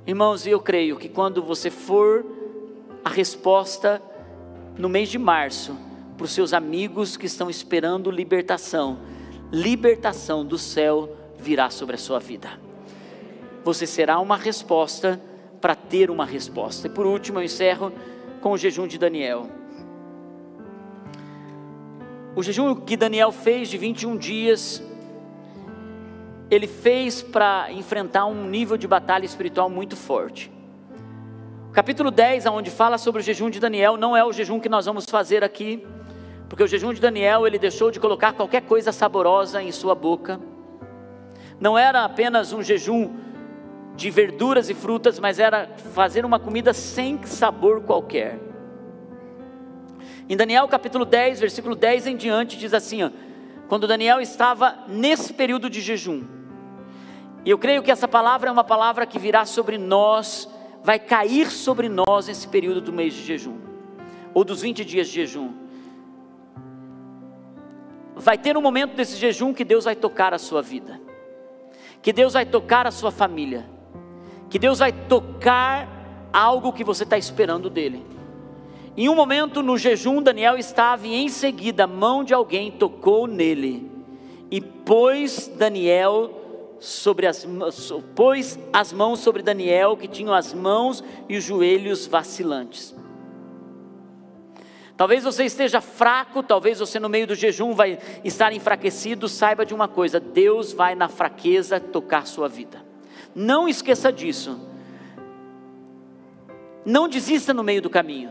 Irmãos, 0.06 0.46
eu 0.46 0.58
creio 0.60 0.96
que 0.96 1.08
quando 1.08 1.42
você 1.42 1.70
for 1.70 2.26
a 3.04 3.08
resposta 3.08 4.02
no 4.80 4.88
mês 4.88 5.10
de 5.10 5.18
março 5.18 5.76
para 6.16 6.24
os 6.24 6.32
seus 6.32 6.52
amigos 6.52 7.16
que 7.16 7.26
estão 7.26 7.50
esperando 7.50 8.10
libertação. 8.10 8.98
Libertação 9.52 10.44
do 10.44 10.56
céu 10.56 11.16
virá 11.38 11.68
sobre 11.70 11.96
a 11.96 11.98
sua 11.98 12.18
vida. 12.18 12.58
Você 13.62 13.86
será 13.86 14.18
uma 14.18 14.36
resposta 14.36 15.20
para 15.60 15.74
ter 15.74 16.10
uma 16.10 16.24
resposta. 16.24 16.86
E 16.86 16.90
por 16.90 17.06
último, 17.06 17.38
eu 17.38 17.44
encerro 17.44 17.92
com 18.40 18.52
o 18.52 18.58
jejum 18.58 18.86
de 18.86 18.96
Daniel. 18.96 19.46
O 22.34 22.42
jejum 22.42 22.74
que 22.74 22.96
Daniel 22.96 23.32
fez 23.32 23.68
de 23.68 23.76
21 23.76 24.16
dias, 24.16 24.82
ele 26.50 26.66
fez 26.66 27.20
para 27.20 27.70
enfrentar 27.70 28.24
um 28.24 28.48
nível 28.48 28.78
de 28.78 28.88
batalha 28.88 29.26
espiritual 29.26 29.68
muito 29.68 29.94
forte. 29.94 30.50
Capítulo 31.72 32.10
10, 32.10 32.46
onde 32.46 32.68
fala 32.68 32.98
sobre 32.98 33.20
o 33.20 33.24
jejum 33.24 33.48
de 33.48 33.60
Daniel, 33.60 33.96
não 33.96 34.16
é 34.16 34.24
o 34.24 34.32
jejum 34.32 34.58
que 34.58 34.68
nós 34.68 34.86
vamos 34.86 35.04
fazer 35.04 35.44
aqui, 35.44 35.86
porque 36.48 36.64
o 36.64 36.66
jejum 36.66 36.92
de 36.92 37.00
Daniel 37.00 37.46
ele 37.46 37.60
deixou 37.60 37.92
de 37.92 38.00
colocar 38.00 38.32
qualquer 38.32 38.62
coisa 38.62 38.90
saborosa 38.90 39.62
em 39.62 39.70
sua 39.70 39.94
boca. 39.94 40.40
Não 41.60 41.78
era 41.78 42.04
apenas 42.04 42.52
um 42.52 42.60
jejum 42.60 43.14
de 43.94 44.10
verduras 44.10 44.68
e 44.68 44.74
frutas, 44.74 45.20
mas 45.20 45.38
era 45.38 45.70
fazer 45.94 46.24
uma 46.24 46.40
comida 46.40 46.72
sem 46.72 47.22
sabor 47.22 47.82
qualquer. 47.82 48.36
Em 50.28 50.36
Daniel 50.36 50.66
capítulo 50.66 51.04
10, 51.04 51.38
versículo 51.38 51.76
10 51.76 52.08
em 52.08 52.16
diante, 52.16 52.58
diz 52.58 52.74
assim: 52.74 53.04
ó, 53.04 53.10
quando 53.68 53.86
Daniel 53.86 54.20
estava 54.20 54.76
nesse 54.88 55.32
período 55.32 55.70
de 55.70 55.80
jejum, 55.80 56.24
e 57.44 57.50
eu 57.50 57.58
creio 57.58 57.80
que 57.80 57.92
essa 57.92 58.08
palavra 58.08 58.48
é 58.48 58.52
uma 58.52 58.64
palavra 58.64 59.06
que 59.06 59.20
virá 59.20 59.44
sobre 59.44 59.78
nós 59.78 60.48
vai 60.82 60.98
cair 60.98 61.50
sobre 61.50 61.88
nós 61.88 62.26
nesse 62.26 62.48
período 62.48 62.80
do 62.80 62.92
mês 62.92 63.14
de 63.14 63.22
jejum, 63.22 63.58
ou 64.32 64.44
dos 64.44 64.62
20 64.62 64.84
dias 64.84 65.08
de 65.08 65.14
jejum. 65.14 65.52
Vai 68.16 68.36
ter 68.36 68.56
um 68.56 68.62
momento 68.62 68.94
desse 68.94 69.16
jejum 69.16 69.52
que 69.52 69.64
Deus 69.64 69.84
vai 69.84 69.96
tocar 69.96 70.34
a 70.34 70.38
sua 70.38 70.62
vida, 70.62 71.00
que 72.02 72.12
Deus 72.12 72.32
vai 72.32 72.46
tocar 72.46 72.86
a 72.86 72.90
sua 72.90 73.10
família, 73.10 73.68
que 74.48 74.58
Deus 74.58 74.78
vai 74.78 74.92
tocar 74.92 75.88
algo 76.32 76.72
que 76.72 76.84
você 76.84 77.04
está 77.04 77.18
esperando 77.18 77.68
dele. 77.68 78.04
Em 78.96 79.08
um 79.08 79.14
momento 79.14 79.62
no 79.62 79.78
jejum, 79.78 80.20
Daniel 80.20 80.56
estava 80.56 81.06
e 81.06 81.14
em 81.14 81.28
seguida 81.28 81.84
a 81.84 81.86
mão 81.86 82.24
de 82.24 82.34
alguém 82.34 82.70
tocou 82.70 83.26
nele 83.26 83.90
e 84.50 84.60
pôs 84.60 85.46
Daniel 85.46 86.39
sobre 86.80 87.26
as 87.26 87.46
pôs 88.16 88.58
as 88.72 88.92
mãos 88.92 89.20
sobre 89.20 89.42
Daniel, 89.42 89.96
que 89.96 90.08
tinha 90.08 90.34
as 90.34 90.52
mãos 90.52 91.04
e 91.28 91.36
os 91.36 91.44
joelhos 91.44 92.06
vacilantes. 92.06 92.94
Talvez 94.96 95.24
você 95.24 95.44
esteja 95.44 95.80
fraco, 95.80 96.42
talvez 96.42 96.78
você 96.78 96.98
no 96.98 97.08
meio 97.08 97.26
do 97.26 97.34
jejum 97.34 97.74
vai 97.74 97.98
estar 98.24 98.52
enfraquecido. 98.52 99.28
Saiba 99.28 99.64
de 99.64 99.72
uma 99.72 99.88
coisa: 99.88 100.18
Deus 100.20 100.72
vai 100.72 100.94
na 100.94 101.08
fraqueza 101.08 101.80
tocar 101.80 102.26
sua 102.26 102.48
vida. 102.48 102.84
Não 103.34 103.68
esqueça 103.68 104.12
disso. 104.12 104.60
Não 106.84 107.08
desista 107.08 107.54
no 107.54 107.62
meio 107.62 107.80
do 107.80 107.88
caminho. 107.88 108.30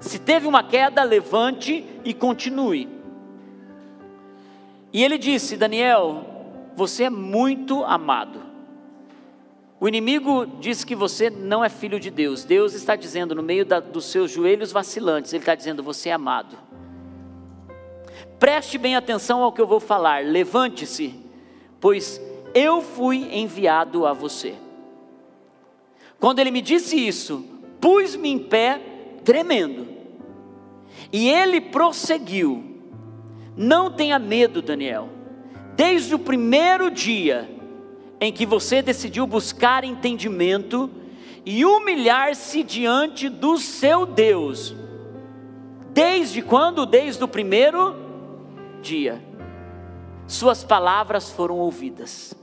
Se 0.00 0.18
teve 0.18 0.46
uma 0.46 0.62
queda, 0.62 1.02
levante 1.02 1.84
e 2.04 2.14
continue. 2.14 2.88
E 4.90 5.02
ele 5.02 5.18
disse: 5.18 5.56
Daniel, 5.56 6.33
você 6.74 7.04
é 7.04 7.10
muito 7.10 7.84
amado. 7.84 8.40
O 9.80 9.88
inimigo 9.88 10.46
diz 10.60 10.84
que 10.84 10.94
você 10.94 11.28
não 11.28 11.64
é 11.64 11.68
filho 11.68 12.00
de 12.00 12.10
Deus. 12.10 12.44
Deus 12.44 12.74
está 12.74 12.96
dizendo, 12.96 13.34
no 13.34 13.42
meio 13.42 13.66
da, 13.66 13.80
dos 13.80 14.06
seus 14.06 14.30
joelhos 14.30 14.72
vacilantes, 14.72 15.32
Ele 15.32 15.42
está 15.42 15.54
dizendo: 15.54 15.82
Você 15.82 16.08
é 16.08 16.12
amado. 16.12 16.56
Preste 18.38 18.78
bem 18.78 18.96
atenção 18.96 19.42
ao 19.42 19.52
que 19.52 19.60
eu 19.60 19.66
vou 19.66 19.80
falar. 19.80 20.24
Levante-se, 20.24 21.14
pois 21.80 22.20
eu 22.54 22.80
fui 22.80 23.28
enviado 23.36 24.06
a 24.06 24.12
você. 24.12 24.54
Quando 26.18 26.38
ele 26.38 26.50
me 26.50 26.62
disse 26.62 26.96
isso, 26.96 27.44
pus-me 27.80 28.30
em 28.30 28.38
pé, 28.38 28.80
tremendo. 29.24 29.86
E 31.12 31.28
ele 31.28 31.60
prosseguiu: 31.60 32.64
Não 33.56 33.90
tenha 33.90 34.18
medo, 34.18 34.62
Daniel. 34.62 35.13
Desde 35.76 36.14
o 36.14 36.18
primeiro 36.18 36.90
dia 36.90 37.50
em 38.20 38.32
que 38.32 38.46
você 38.46 38.80
decidiu 38.80 39.26
buscar 39.26 39.84
entendimento 39.84 40.90
e 41.44 41.64
humilhar-se 41.64 42.62
diante 42.62 43.28
do 43.28 43.58
seu 43.58 44.06
Deus. 44.06 44.74
Desde 45.90 46.40
quando? 46.40 46.86
Desde 46.86 47.22
o 47.22 47.28
primeiro 47.28 47.94
dia. 48.80 49.22
Suas 50.26 50.64
palavras 50.64 51.30
foram 51.30 51.58
ouvidas. 51.58 52.34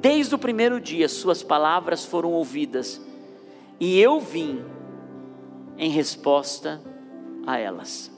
Desde 0.00 0.34
o 0.34 0.38
primeiro 0.38 0.80
dia, 0.80 1.08
suas 1.08 1.42
palavras 1.42 2.04
foram 2.04 2.32
ouvidas. 2.32 3.00
E 3.80 4.00
eu 4.00 4.20
vim 4.20 4.64
em 5.76 5.90
resposta 5.90 6.80
a 7.46 7.58
elas. 7.58 8.10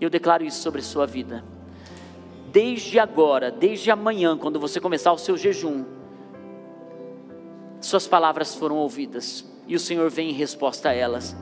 Eu 0.00 0.08
declaro 0.08 0.44
isso 0.44 0.62
sobre 0.62 0.80
sua 0.80 1.06
vida. 1.06 1.44
Desde 2.54 3.00
agora, 3.00 3.50
desde 3.50 3.90
amanhã, 3.90 4.38
quando 4.38 4.60
você 4.60 4.80
começar 4.80 5.12
o 5.12 5.18
seu 5.18 5.36
jejum, 5.36 5.84
suas 7.80 8.06
palavras 8.06 8.54
foram 8.54 8.76
ouvidas 8.76 9.44
e 9.66 9.74
o 9.74 9.80
Senhor 9.80 10.08
vem 10.08 10.30
em 10.30 10.34
resposta 10.34 10.90
a 10.90 10.92
elas. 10.92 11.34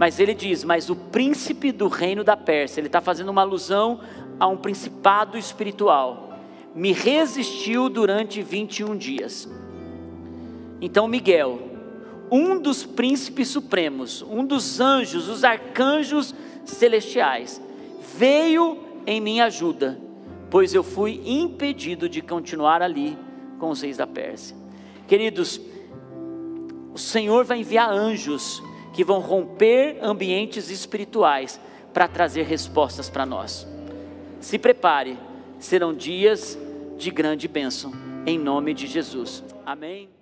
Mas 0.00 0.18
ele 0.18 0.34
diz: 0.34 0.64
Mas 0.64 0.90
o 0.90 0.96
príncipe 0.96 1.70
do 1.70 1.86
reino 1.86 2.24
da 2.24 2.36
Pérsia, 2.36 2.80
ele 2.80 2.88
está 2.88 3.00
fazendo 3.00 3.28
uma 3.28 3.42
alusão 3.42 4.00
a 4.40 4.48
um 4.48 4.56
principado 4.56 5.38
espiritual, 5.38 6.40
me 6.74 6.90
resistiu 6.90 7.88
durante 7.88 8.42
21 8.42 8.96
dias. 8.96 9.48
Então 10.80 11.06
Miguel, 11.06 11.60
um 12.32 12.60
dos 12.60 12.84
príncipes 12.84 13.46
supremos, 13.46 14.22
um 14.22 14.44
dos 14.44 14.80
anjos, 14.80 15.28
os 15.28 15.44
arcanjos 15.44 16.34
celestiais, 16.64 17.62
veio 18.18 18.89
em 19.10 19.20
minha 19.20 19.46
ajuda, 19.46 19.98
pois 20.48 20.72
eu 20.72 20.84
fui 20.84 21.20
impedido 21.26 22.08
de 22.08 22.22
continuar 22.22 22.80
ali 22.80 23.18
com 23.58 23.70
os 23.70 23.82
reis 23.82 23.96
da 23.96 24.06
Pérsia. 24.06 24.56
Queridos, 25.08 25.60
o 26.94 26.98
Senhor 26.98 27.44
vai 27.44 27.58
enviar 27.58 27.90
anjos 27.90 28.62
que 28.92 29.02
vão 29.02 29.18
romper 29.18 29.98
ambientes 30.00 30.70
espirituais 30.70 31.60
para 31.92 32.06
trazer 32.06 32.44
respostas 32.44 33.10
para 33.10 33.26
nós. 33.26 33.66
Se 34.40 34.60
prepare, 34.60 35.18
serão 35.58 35.92
dias 35.92 36.56
de 36.96 37.10
grande 37.10 37.48
bênção, 37.48 37.92
em 38.24 38.38
nome 38.38 38.72
de 38.72 38.86
Jesus. 38.86 39.42
Amém. 39.66 40.19